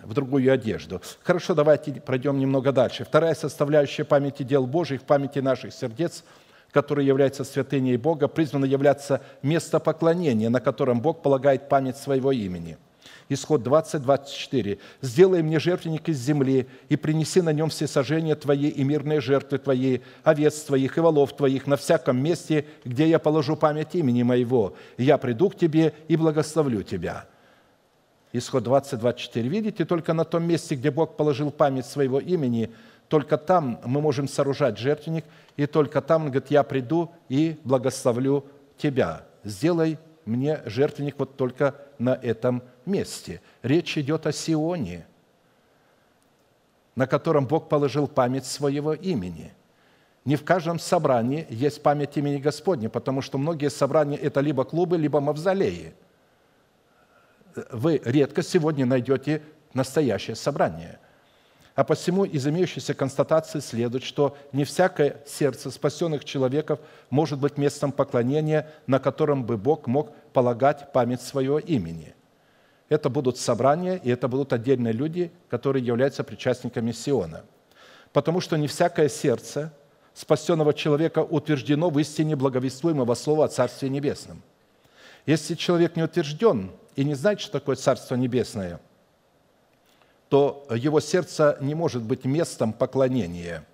[0.07, 1.01] в другую одежду.
[1.23, 3.05] Хорошо, давайте пройдем немного дальше.
[3.05, 6.25] Вторая составляющая памяти дел Божьих, памяти наших сердец,
[6.71, 12.79] которая является святыней Бога, призвана являться место поклонения, на котором Бог полагает память своего имени–
[13.29, 14.79] Исход 20, 24.
[15.01, 19.59] «Сделай мне жертвенник из земли, и принеси на нем все сожжения Твои и мирные жертвы
[19.59, 24.77] Твои, овец Твоих и волов Твоих на всяком месте, где я положу память имени Моего.
[24.97, 27.27] Я приду к Тебе и благословлю Тебя».
[28.39, 29.49] Исход 20, 24.
[29.49, 32.71] Видите, только на том месте, где Бог положил память своего имени,
[33.09, 35.25] только там мы можем сооружать жертвенник,
[35.57, 38.45] и только там, Он говорит, я приду и благословлю
[38.77, 39.25] тебя.
[39.45, 43.41] Сделай мне жертвенник вот только на этом месте.
[43.63, 45.07] Речь идет о Сионе.
[46.97, 49.53] на котором Бог положил память своего имени.
[50.25, 54.97] Не в каждом собрании есть память имени Господня, потому что многие собрания– это либо клубы,
[54.97, 55.93] либо мавзолеи.
[57.71, 59.43] Вы редко сегодня найдете
[59.73, 60.99] настоящее собрание.
[61.75, 66.81] А посему из имеющейся констатации следует, что не всякое сердце спасенных человеков
[67.11, 72.15] может быть местом поклонения, на котором бы Бог мог полагать память своего имени.
[72.89, 77.45] Это будут собрания, и это будут отдельные люди, которые являются причастниками Сиона.
[78.13, 79.71] Потому что не всякое сердце
[80.15, 84.43] спасенного человека утверждено в истине благовествуемого слова о Царстве Небесном.
[85.27, 88.81] Если человек не утвержден и не знает, что такое Царство Небесное,
[90.29, 93.65] то его сердце не может быть местом поклонения.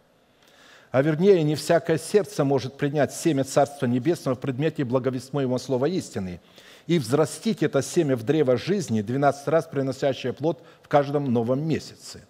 [0.91, 6.41] А вернее, не всякое сердце может принять семя Царства Небесного в предмете благовествуемого слова истины–
[6.87, 12.27] и взрастить это семя в древо жизни, 12 раз приносящее плод в каждом новом месяце.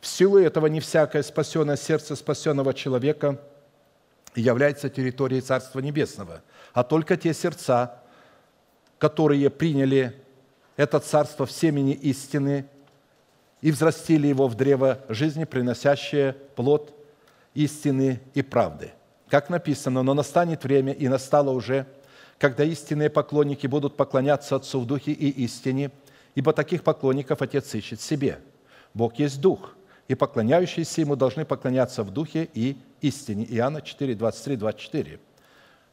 [0.00, 3.40] В силу этого не всякое спасенное сердце спасенного человека
[4.34, 6.42] является территорией Царства Небесного,
[6.72, 8.02] а только те сердца,
[8.98, 10.16] которые приняли
[10.76, 12.66] это царство в семени истины
[13.60, 16.92] и взрастили его в древо жизни, приносящее плод
[17.54, 18.92] истины и правды.
[19.28, 21.86] Как написано, но настанет время, и настало уже,
[22.38, 25.90] когда истинные поклонники будут поклоняться Отцу в Духе и истине,
[26.34, 28.38] ибо таких поклонников Отец ищет себе.
[28.94, 29.74] Бог есть Дух,
[30.06, 33.46] и поклоняющиеся Ему должны поклоняться в Духе и истине.
[33.48, 35.20] Иоанна 4, 23, 24.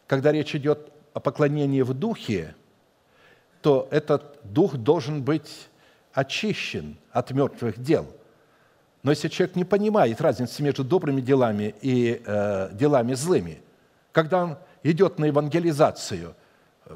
[0.05, 2.55] Когда речь идет о поклонении в Духе,
[3.64, 5.69] то этот Дух должен быть
[6.14, 8.06] очищен от мертвых дел.
[9.02, 13.61] Но если человек не понимает разницы между добрыми делами и э, делами злыми,
[14.11, 16.35] когда он идет на евангелизацию,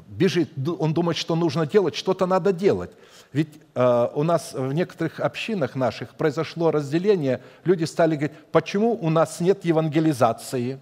[0.06, 2.90] бежит, он думает, что нужно делать, что-то надо делать.
[3.32, 9.10] Ведь э, у нас в некоторых общинах наших произошло разделение, люди стали говорить, почему у
[9.10, 10.78] нас нет евангелизации?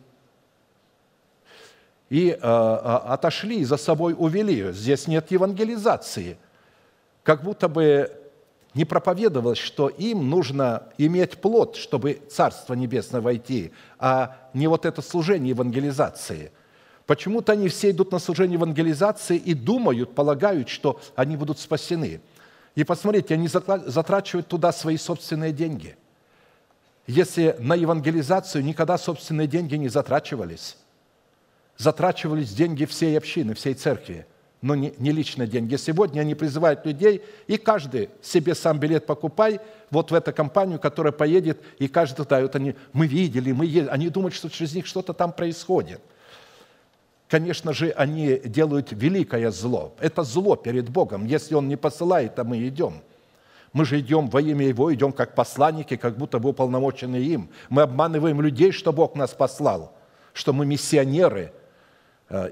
[2.09, 6.39] И э, отошли, за собой увели, здесь нет евангелизации.
[7.23, 8.13] Как будто бы
[8.75, 15.03] не проповедовалось, что им нужно иметь плод, чтобы Царство Небесное войти, а не вот это
[15.03, 16.53] служение евангелизации–
[17.07, 22.21] Почему-то они все идут на служение евангелизации и думают, полагают, что они будут спасены.
[22.75, 25.97] И посмотрите, они затрачивают туда свои собственные деньги.
[27.07, 30.77] Если на евангелизацию никогда собственные деньги не затрачивались,
[31.77, 34.27] затрачивались деньги всей общины, всей церкви,
[34.63, 35.77] но не, не личные деньги.
[35.77, 41.13] Сегодня они призывают людей, и каждый себе сам билет покупай, вот в эту компанию, которая
[41.13, 43.89] поедет, и каждый дает, они, мы видели, мы едем.
[43.91, 46.01] Они думают, что через них что-то там происходит–
[47.29, 49.95] конечно же, они делают великое зло.
[50.01, 51.27] Это зло перед Богом.
[51.27, 53.03] Если Он не посылает, то мы идем.
[53.73, 57.51] Мы же идем во имя Его, идем как посланники, как будто бы уполномочены им.
[57.69, 59.93] Мы обманываем людей, что Бог нас послал,
[60.33, 61.53] что мы миссионеры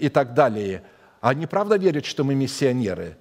[0.01, 0.83] и так далее.
[1.21, 3.17] А они правда верят, что мы миссионеры?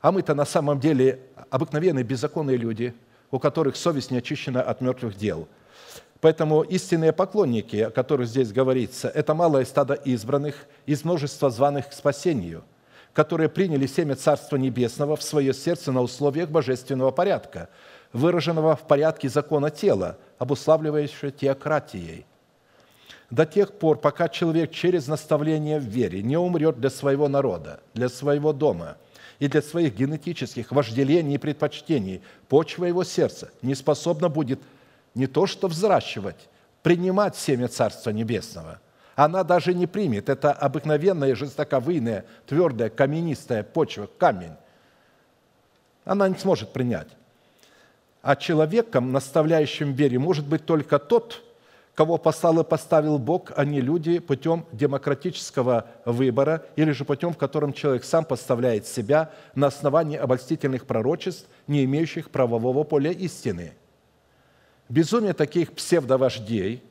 [0.00, 1.20] А мы-то на самом деле
[1.50, 2.94] обыкновенные беззаконные люди,
[3.30, 5.48] у которых совесть не очищена от мертвых дел–
[6.22, 10.54] Поэтому истинные поклонники, о которых здесь говорится, это малое стадо избранных
[10.86, 12.62] из множества званых к спасению,
[13.12, 17.68] которые приняли семя Царства Небесного в свое сердце на условиях божественного порядка,
[18.12, 22.24] выраженного в порядке закона тела, обуславливающего теократией.
[23.32, 28.10] До тех пор, пока человек через наставление в вере не умрет для своего народа, для
[28.10, 28.98] своего дома
[29.38, 34.60] и для своих генетических вожделений и предпочтений, почва его сердца не способна будет
[35.14, 36.50] не то что взращивать,
[36.82, 38.80] принимать семя Царства Небесного.
[39.16, 40.28] Она даже не примет.
[40.28, 44.56] Это обыкновенная жестоковыйная, твердая, каменистая почва, камень.
[46.04, 47.08] Она не сможет принять.
[48.20, 51.42] А человеком, наставляющим вере, может быть только тот,
[51.94, 57.38] кого послал и поставил Бог, а не люди путем демократического выбора или же путем, в
[57.38, 63.74] котором человек сам поставляет себя на основании обольстительных пророчеств, не имеющих правового поля истины–
[64.92, 66.82] Безумие таких псевдовождей,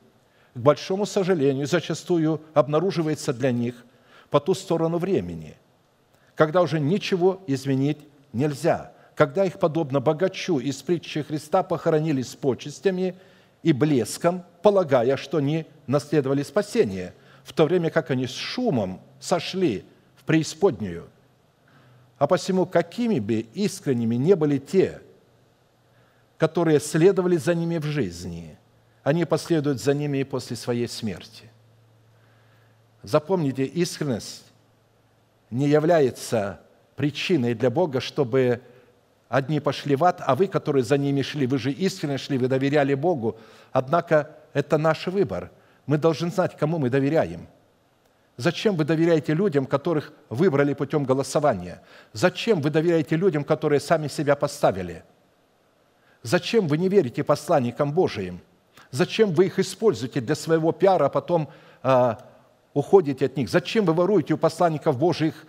[0.54, 3.84] к большому сожалению, зачастую обнаруживается для них
[4.28, 5.56] по ту сторону времени,
[6.34, 7.98] когда уже ничего изменить
[8.32, 13.14] нельзя, когда их, подобно богачу из притчи Христа, похоронили с почестями
[13.62, 17.14] и блеском, полагая, что они наследовали спасение,
[17.44, 19.84] в то время как они с шумом сошли
[20.16, 21.08] в преисподнюю.
[22.18, 25.00] А посему, какими бы искренними не были те,
[26.38, 28.58] которые следовали за ними в жизни,
[29.02, 31.50] они последуют за ними и после своей смерти.
[33.02, 34.44] Запомните, искренность
[35.50, 36.60] не является
[36.94, 38.60] причиной для Бога, чтобы
[39.32, 42.48] одни пошли в ад, а вы, которые за ними шли, вы же искренне шли, вы
[42.48, 43.38] доверяли Богу.
[43.72, 45.50] Однако это наш выбор.
[45.86, 47.48] Мы должны знать, кому мы доверяем.
[48.36, 51.80] Зачем вы доверяете людям, которых выбрали путем голосования?
[52.12, 55.02] Зачем вы доверяете людям, которые сами себя поставили?
[56.22, 58.38] Зачем вы не верите посланникам Божиим?
[58.90, 61.48] Зачем вы их используете для своего пиара, а потом
[61.82, 62.18] а,
[62.74, 63.48] уходите от них?
[63.48, 65.46] Зачем вы воруете у посланников Божьих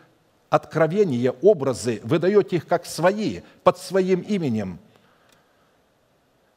[0.53, 4.77] откровения, образы, вы даете их как свои, под своим именем?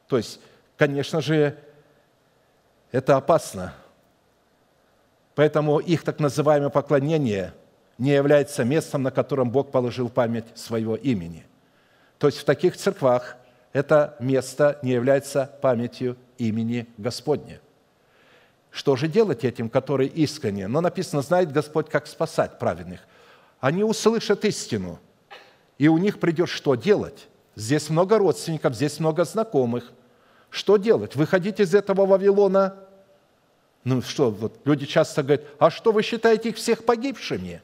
[0.07, 0.39] То есть,
[0.77, 1.57] конечно же,
[2.91, 3.73] это опасно.
[5.33, 7.55] Поэтому их так называемое поклонение
[7.97, 11.43] не является местом, на котором Бог положил память своего имени.
[12.19, 13.35] То есть в таких церквах
[13.73, 17.59] это место не является памятью имени Господня.
[18.69, 20.67] Что же делать этим, которые искренне?
[20.67, 23.01] Но написано, знает Господь, как спасать праведных.
[23.59, 24.99] Они услышат истину,
[25.77, 27.27] и у них придет что делать?
[27.55, 29.91] Здесь много родственников, здесь много знакомых.
[30.49, 31.15] Что делать?
[31.15, 32.75] Выходить из этого Вавилона?
[33.83, 37.61] Ну что, вот люди часто говорят, а что вы считаете их всех погибшими?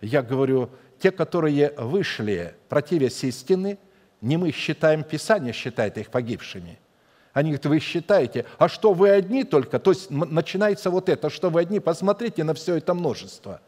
[0.00, 3.78] Я говорю, те, которые вышли, противясь истины,
[4.20, 6.78] не мы считаем, Писание считает их погибшими–
[7.32, 9.78] они говорят, вы считаете, а что вы одни только?
[9.78, 13.60] То есть начинается вот это, что вы одни, посмотрите на все это множество.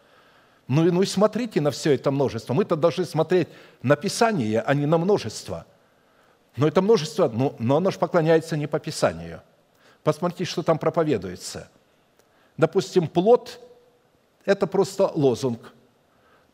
[0.68, 2.54] Ну, и ну и смотрите на все это множество.
[2.54, 3.48] Мы-то должны смотреть
[3.82, 5.66] на Писание, а не на множество.
[6.56, 9.42] Но это множество, ну, но оно же поклоняется не по Писанию.
[10.04, 11.68] Посмотрите, что там проповедуется.
[12.56, 13.60] Допустим, плод–
[14.44, 15.72] это просто лозунг.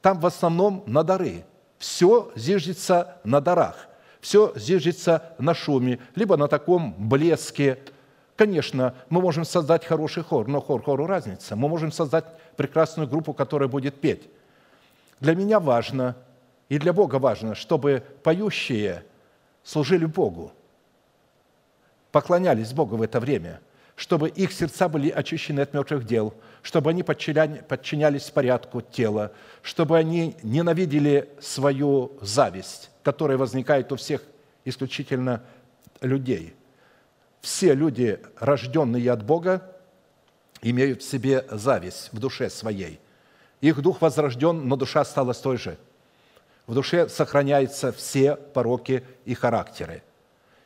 [0.00, 1.44] Там в основном на дары.
[1.78, 3.88] Все зиждется на дарах
[4.20, 7.78] все зиждется на шуме, либо на таком блеске.
[8.36, 11.56] Конечно, мы можем создать хороший хор, но хор хору разница.
[11.56, 12.24] Мы можем создать
[12.58, 14.28] прекрасную группу, которая будет петь.
[15.20, 16.16] Для меня важно,
[16.68, 19.04] и для Бога важно, чтобы поющие
[19.62, 20.52] служили Богу,
[22.10, 23.60] поклонялись Богу в это время,
[23.94, 29.32] чтобы их сердца были очищены от мертвых дел, чтобы они подчинялись порядку тела,
[29.62, 34.22] чтобы они ненавидели свою зависть, которая возникает у всех
[34.64, 35.44] исключительно
[36.00, 36.54] людей.
[37.40, 39.62] Все люди, рожденные от Бога,
[40.62, 43.00] имеют в себе зависть в душе своей.
[43.60, 45.78] Их дух возрожден, но душа стала той же.
[46.66, 50.02] В душе сохраняются все пороки и характеры.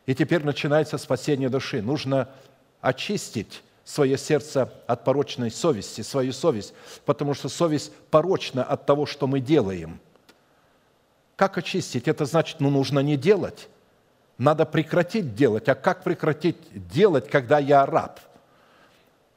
[0.06, 1.80] И теперь начинается спасение души.
[1.80, 2.28] Нужно
[2.80, 6.74] очистить свое сердце от порочной совести, свою совесть,
[7.04, 10.00] потому что совесть порочна от того, что мы делаем–
[11.42, 12.06] как очистить?
[12.06, 13.68] Это значит, ну, нужно не делать.
[14.38, 15.68] Надо прекратить делать.
[15.68, 16.56] А как прекратить
[16.88, 18.20] делать, когда я раб?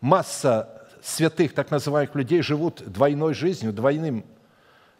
[0.05, 0.69] Масса
[1.01, 4.23] святых, так называемых людей, живут двойной жизнью, двойным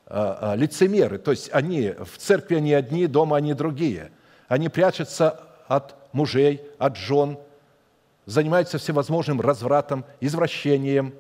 [0.07, 1.19] э, э, лицемеры.
[1.19, 4.11] То есть они в церкви они одни, дома они другие.
[4.48, 7.38] Они прячутся от мужей, от жен,
[8.26, 11.14] занимаются всевозможным развратом, извращением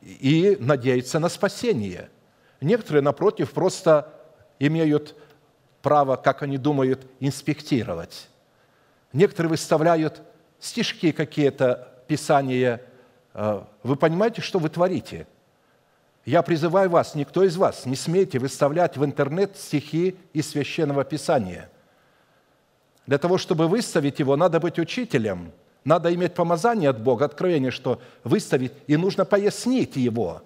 [0.00, 2.10] и надеются на спасение.
[2.60, 4.12] Некоторые, напротив, просто
[4.58, 5.14] имеют
[5.80, 8.28] право, как они думают, инспектировать.
[9.12, 10.22] Некоторые выставляют
[10.58, 12.82] стишки какие-то, писания.
[13.32, 15.26] Э, вы понимаете, что вы творите?
[16.26, 21.70] Я призываю вас, никто из вас не смейте выставлять в интернет стихи из Священного Писания.
[23.06, 25.52] Для того, чтобы выставить его, надо быть учителем,
[25.84, 30.42] надо иметь помазание от Бога, откровение, что выставить, и нужно пояснить его.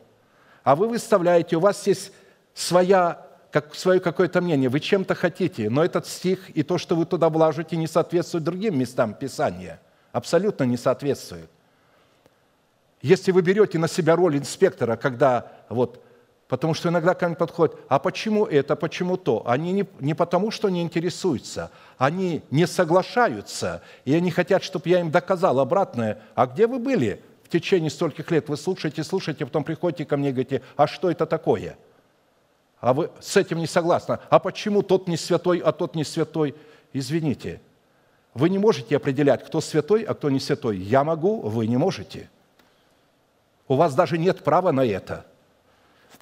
[0.62, 2.12] А вы выставляете, у вас есть
[2.54, 7.06] своя как свое какое-то мнение, вы чем-то хотите, но этот стих и то, что вы
[7.06, 9.80] туда вложите, не соответствует другим местам Писания.
[10.12, 11.50] Абсолютно не соответствует.
[13.02, 16.02] Если вы берете на себя роль инспектора, когда вот
[16.48, 19.42] Потому что иногда ко мне подходят, а почему это, почему то?
[19.48, 25.00] Они не, не потому, что не интересуются, они не соглашаются, и они хотят, чтобы я
[25.00, 26.22] им доказал обратное.
[26.36, 28.48] А где вы были в течение стольких лет?
[28.48, 31.76] Вы слушаете, слушаете, потом приходите ко мне и говорите, а что это такое?
[32.80, 34.18] а вы с этим не согласны.
[34.30, 36.54] А почему тот не святой, а тот не святой?
[36.92, 37.60] Извините,
[38.34, 40.78] вы не можете определять, кто святой, а кто не святой.
[40.78, 42.30] Я могу, вы не можете.
[43.68, 45.26] У вас даже нет права на это.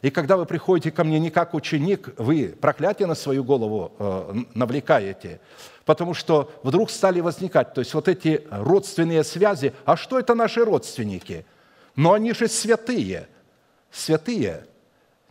[0.03, 4.35] И когда вы приходите ко мне не как ученик, вы проклятие на свою голову э,
[4.55, 5.41] навлекаете,
[5.85, 10.65] потому что вдруг стали возникать, то есть вот эти родственные связи, а что это наши
[10.65, 11.47] родственники?
[11.97, 13.29] Но они же святые.
[13.91, 14.66] Святые–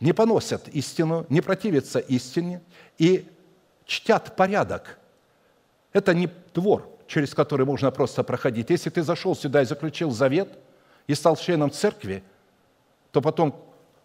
[0.00, 2.60] не поносят истину, не противятся истине
[2.98, 3.26] и
[3.86, 4.98] чтят порядок.
[5.92, 8.70] Это не двор, через который можно просто проходить.
[8.70, 10.58] Если ты зашел сюда и заключил завет
[11.06, 12.22] и стал членом церкви,
[13.12, 13.54] то потом,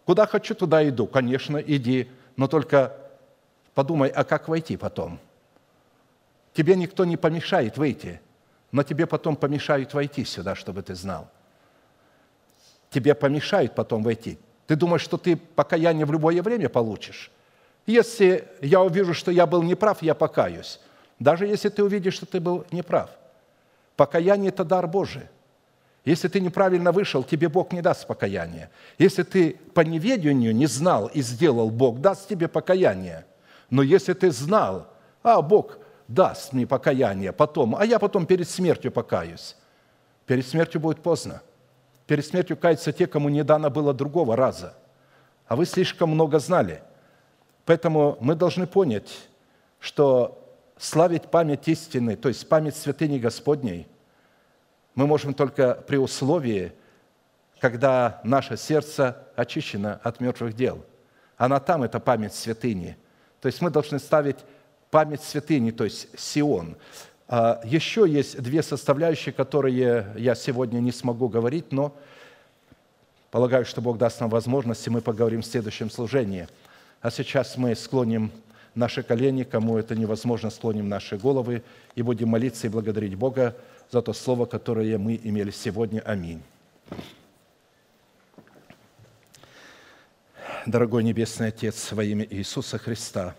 [0.04, 1.06] куда хочу, туда иду.
[1.06, 2.96] Конечно, иди, но только
[3.74, 5.18] Подумай, а как войти потом?
[6.52, 8.20] Тебе никто не помешает выйти,
[8.72, 11.28] но тебе потом помешают войти сюда, чтобы ты знал.
[12.90, 14.38] Тебе помешают потом войти.
[14.66, 17.30] Ты думаешь, что ты покаяние в любое время получишь?
[17.86, 20.80] Если я увижу, что я был неправ, я покаюсь.
[21.18, 23.10] Даже если ты увидишь, что ты был неправ.
[23.96, 25.28] Покаяние– это дар Божий.
[26.10, 28.68] Если ты неправильно вышел, тебе Бог не даст покаяния.
[28.98, 33.26] Если ты по неведению не знал и сделал, Бог даст тебе покаяние.
[33.70, 34.88] Но если ты знал,
[35.22, 35.78] а Бог
[36.08, 39.54] даст мне покаяние потом, а я потом перед смертью покаюсь,
[40.26, 41.42] перед смертью будет поздно.
[42.08, 44.74] Перед смертью каются те, кому не дано было другого раза.
[45.46, 46.82] А вы слишком много знали.
[47.66, 49.28] Поэтому мы должны понять,
[49.78, 50.44] что
[50.76, 53.86] славить память истины, то есть память святыни Господней,
[54.94, 56.72] мы можем только при условии,
[57.60, 60.84] когда наше сердце очищено от мертвых дел.
[61.36, 62.96] Она там, это память святыни.
[63.40, 64.36] То есть мы должны ставить
[64.90, 66.76] память святыни, то есть Сион.
[67.28, 71.94] А, Еще есть две составляющие, которые я сегодня не смогу говорить, но
[73.30, 76.48] полагаю, что Бог даст нам возможность, и мы поговорим в следующем служении.
[77.00, 78.30] А сейчас мы склоним
[78.74, 81.62] наши колени, кому это невозможно, склоним наши головы
[81.94, 83.56] и будем молиться и благодарить Бога
[83.90, 86.00] за то слово, которое мы имели сегодня.
[86.00, 86.42] Аминь.
[90.66, 93.34] Дорогой Небесный Отец, во имя Иисуса Христа,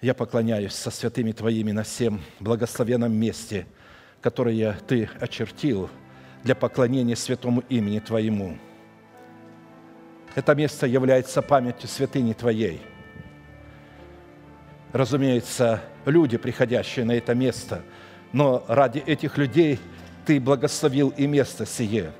[0.00, 3.66] я поклоняюсь со святыми Твоими на всем благословенном месте,
[4.20, 5.90] которое Ты очертил
[6.44, 8.58] для поклонения святому имени Твоему.
[10.34, 12.80] Это место является памятью святыни Твоей–
[14.92, 17.82] разумеется, люди, приходящие на это место,
[18.32, 19.78] но ради этих людей
[20.26, 22.12] Ты благословил и место сие.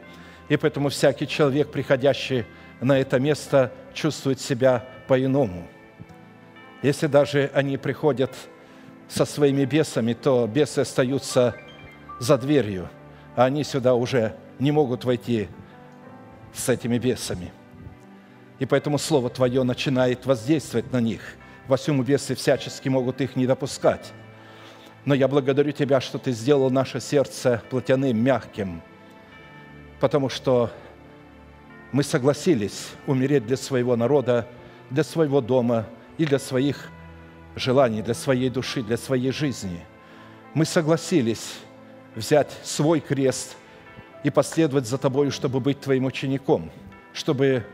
[0.48, 2.44] И поэтому всякий человек, приходящий
[2.80, 5.68] на это место, чувствует себя по-иному.
[6.82, 8.34] Если даже они приходят
[9.08, 11.54] со своими бесами, то бесы остаются
[12.18, 12.88] за дверью,
[13.36, 15.48] а они сюда уже не могут войти
[16.54, 17.52] с этими бесами.
[18.58, 21.20] И поэтому Слово Твое начинает воздействовать на них–
[21.70, 24.12] во всем бесы всячески могут их не допускать.
[25.04, 28.82] Но я благодарю Тебя, что Ты сделал наше сердце плотяным, мягким,
[29.98, 30.70] потому что
[31.92, 34.46] мы согласились умереть для своего народа,
[34.90, 35.86] для своего дома
[36.18, 36.90] и для своих
[37.56, 39.80] желаний, для своей души, для своей жизни.
[40.54, 41.54] Мы согласились
[42.14, 43.56] взять свой крест
[44.22, 46.70] и последовать за Тобою, чтобы быть Твоим учеником,
[47.12, 47.64] чтобы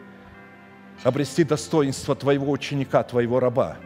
[1.02, 3.76] обрести достоинство Твоего ученика, Твоего раба.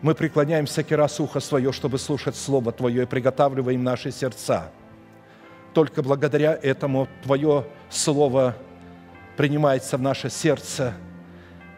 [0.00, 4.70] Мы преклоняем всякий раз ухо свое, чтобы слушать Слово Твое и приготавливаем наши сердца.
[5.74, 8.56] Только благодаря этому Твое Слово
[9.36, 10.94] принимается в наше сердце,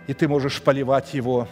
[0.07, 1.49] и Ты можешь поливать его.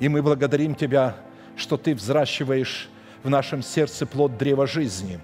[0.00, 1.16] И мы благодарим Тебя,
[1.54, 2.88] что Ты взращиваешь
[3.22, 5.20] в нашем сердце плод древа жизни,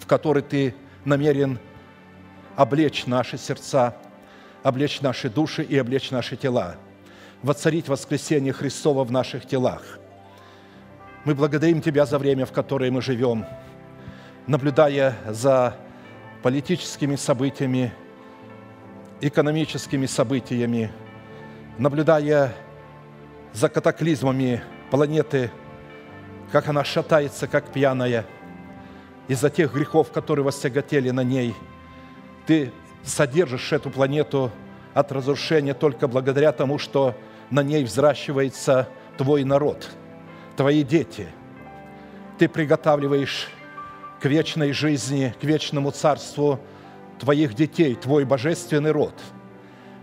[0.00, 0.74] в который Ты
[1.04, 1.58] намерен
[2.56, 3.94] облечь наши сердца,
[4.62, 6.76] облечь наши души и облечь наши тела–
[7.42, 9.98] воцарить воскресение Христова в наших телах.
[11.24, 13.44] Мы благодарим Тебя за время, в которое мы живем,
[14.46, 15.76] наблюдая за
[16.42, 17.92] политическими событиями,
[19.20, 20.90] экономическими событиями,
[21.76, 22.54] наблюдая
[23.52, 25.50] за катаклизмами планеты,
[26.50, 28.24] как она шатается, как пьяная,
[29.26, 31.54] из-за тех грехов, которые востяготели на ней.
[32.46, 32.72] Ты
[33.04, 34.50] содержишь эту планету
[34.98, 37.14] от разрушения только благодаря тому, что
[37.50, 39.88] на ней взращивается твой народ,
[40.56, 41.28] твои дети.
[42.36, 43.48] Ты приготавливаешь
[44.20, 46.58] к вечной жизни, к вечному царству
[47.20, 49.14] твоих детей, твой божественный род.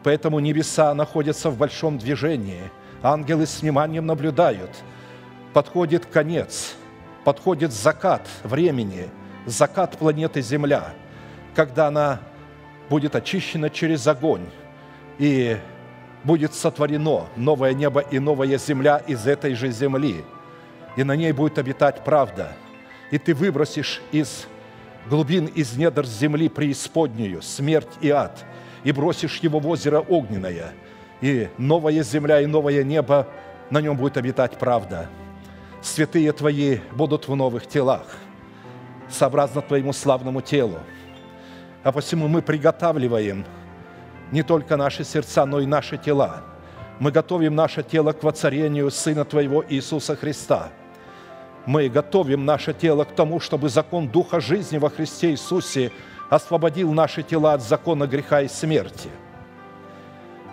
[0.03, 2.71] Поэтому небеса находятся в большом движении.
[3.03, 4.71] Ангелы с вниманием наблюдают.
[5.53, 6.75] Подходит конец,
[7.25, 9.09] подходит закат времени,
[9.45, 10.93] закат планеты Земля,
[11.53, 12.21] когда она
[12.89, 14.45] будет очищена через огонь,
[15.17, 15.57] и
[16.23, 20.23] будет сотворено новое небо и новая земля из этой же земли,
[20.97, 22.53] и на ней будет обитать правда.
[23.11, 24.47] И ты выбросишь из
[25.09, 28.43] глубин, из недр земли преисподнюю смерть и ад,
[28.83, 30.73] и бросишь его в озеро огненное,
[31.21, 33.27] и новая земля и новое небо,
[33.69, 35.09] на нем будет обитать правда.
[35.81, 38.17] Святые Твои будут в новых телах,
[39.09, 40.79] сообразно Твоему славному телу.
[41.83, 43.45] А посему мы приготавливаем–
[44.31, 46.43] не только наши сердца, но и наши тела.
[46.99, 50.69] Мы готовим наше тело к воцарению Сына Твоего Иисуса Христа.
[51.65, 55.91] Мы готовим наше тело к тому, чтобы закон Духа жизни во Христе Иисусе
[56.29, 59.09] освободил наши тела от закона греха и смерти.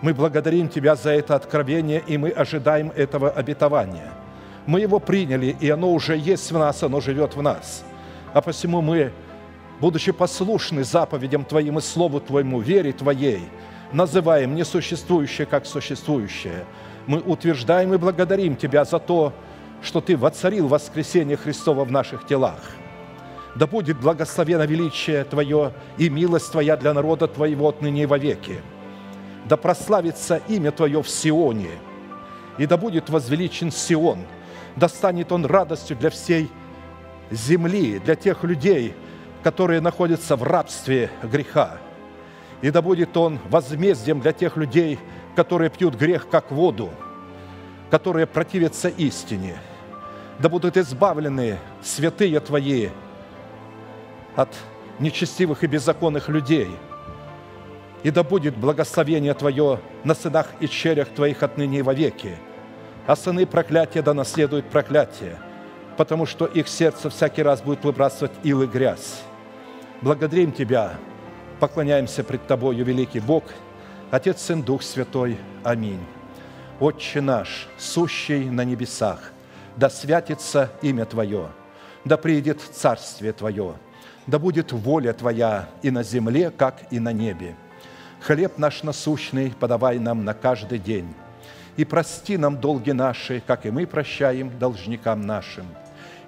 [0.01, 4.12] Мы благодарим Тебя за это откровение, и мы ожидаем этого обетования.
[4.66, 7.85] Мы его приняли, и оно уже есть в нас, оно живет в нас.
[8.32, 9.12] А посему мы,
[9.83, 13.43] будучи послушны заповедям Твоим и Слову Твоему, вере Твоей,
[13.93, 16.65] называем несуществующее как существующее.
[17.09, 19.33] Мы утверждаем и благодарим Тебя за то,
[19.83, 22.61] что Ты воцарил воскресение Христова в наших телах.
[23.57, 28.61] Да будет благословено величие Твое и милость Твоя для народа Твоего отныне и вовеки.
[29.49, 31.73] Да прославится имя Твое в Сионе,
[32.57, 34.21] и да будет возвеличен Сион,
[34.77, 36.49] да станет он радостью для всей
[37.33, 38.95] земли, для тех людей,
[39.43, 41.78] которые находятся в рабстве греха.
[42.60, 44.98] И да будет он возмездием для тех людей,
[45.35, 46.90] которые пьют грех как воду,
[47.90, 49.56] которые противятся истине.
[50.39, 52.89] Да будут избавлены святые Твои
[54.36, 54.48] от
[54.98, 56.70] нечестивых и беззаконных людей.
[58.02, 62.36] И да будет благословение Твое на сынах и черях Твоих отныне и вовеки.
[63.06, 65.36] А сыны проклятия да наследуют проклятие,
[65.97, 69.23] потому что их сердце всякий раз будет выбрасывать ил и грязь.
[70.03, 70.95] Благодарим Тебя,
[71.61, 73.45] поклоняемся пред Тобою, великий Бог,
[74.11, 75.39] Отец, Сын, Дух Святой.
[75.62, 76.05] Аминь.
[76.81, 79.31] Отче наш, сущий на небесах,
[79.77, 81.51] да святится имя Твое,
[82.05, 83.77] да приедет Царствие Твое,
[84.27, 87.55] да будет воля Твоя и на земле, как и на небе.
[88.23, 91.15] Хлеб наш насущный подавай нам на каждый день,
[91.77, 95.66] и прости нам долги наши, как и мы прощаем должникам нашим.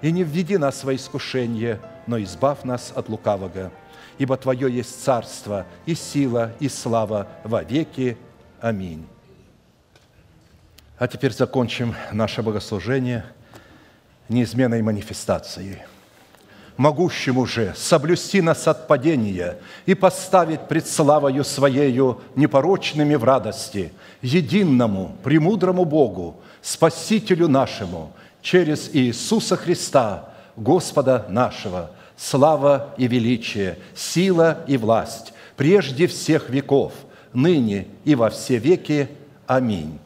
[0.01, 3.71] И не введи нас во искушение, но избавь нас от лукавого.
[4.17, 8.17] Ибо Твое есть царство, и сила, и слава во веки.
[8.61, 9.05] Аминь.
[10.97, 13.25] А теперь закончим наше богослужение
[14.29, 15.79] неизменной манифестацией–
[16.77, 25.15] могущему же соблюсти нас от падения и поставить пред славою Своею непорочными в радости, единому,
[25.23, 28.11] премудрому Богу, Спасителю нашему,
[28.41, 36.93] через Иисуса Христа, Господа нашего, слава и величие, сила и власть, прежде всех веков,
[37.33, 39.09] ныне и во все веки.
[39.47, 39.99] Аминь.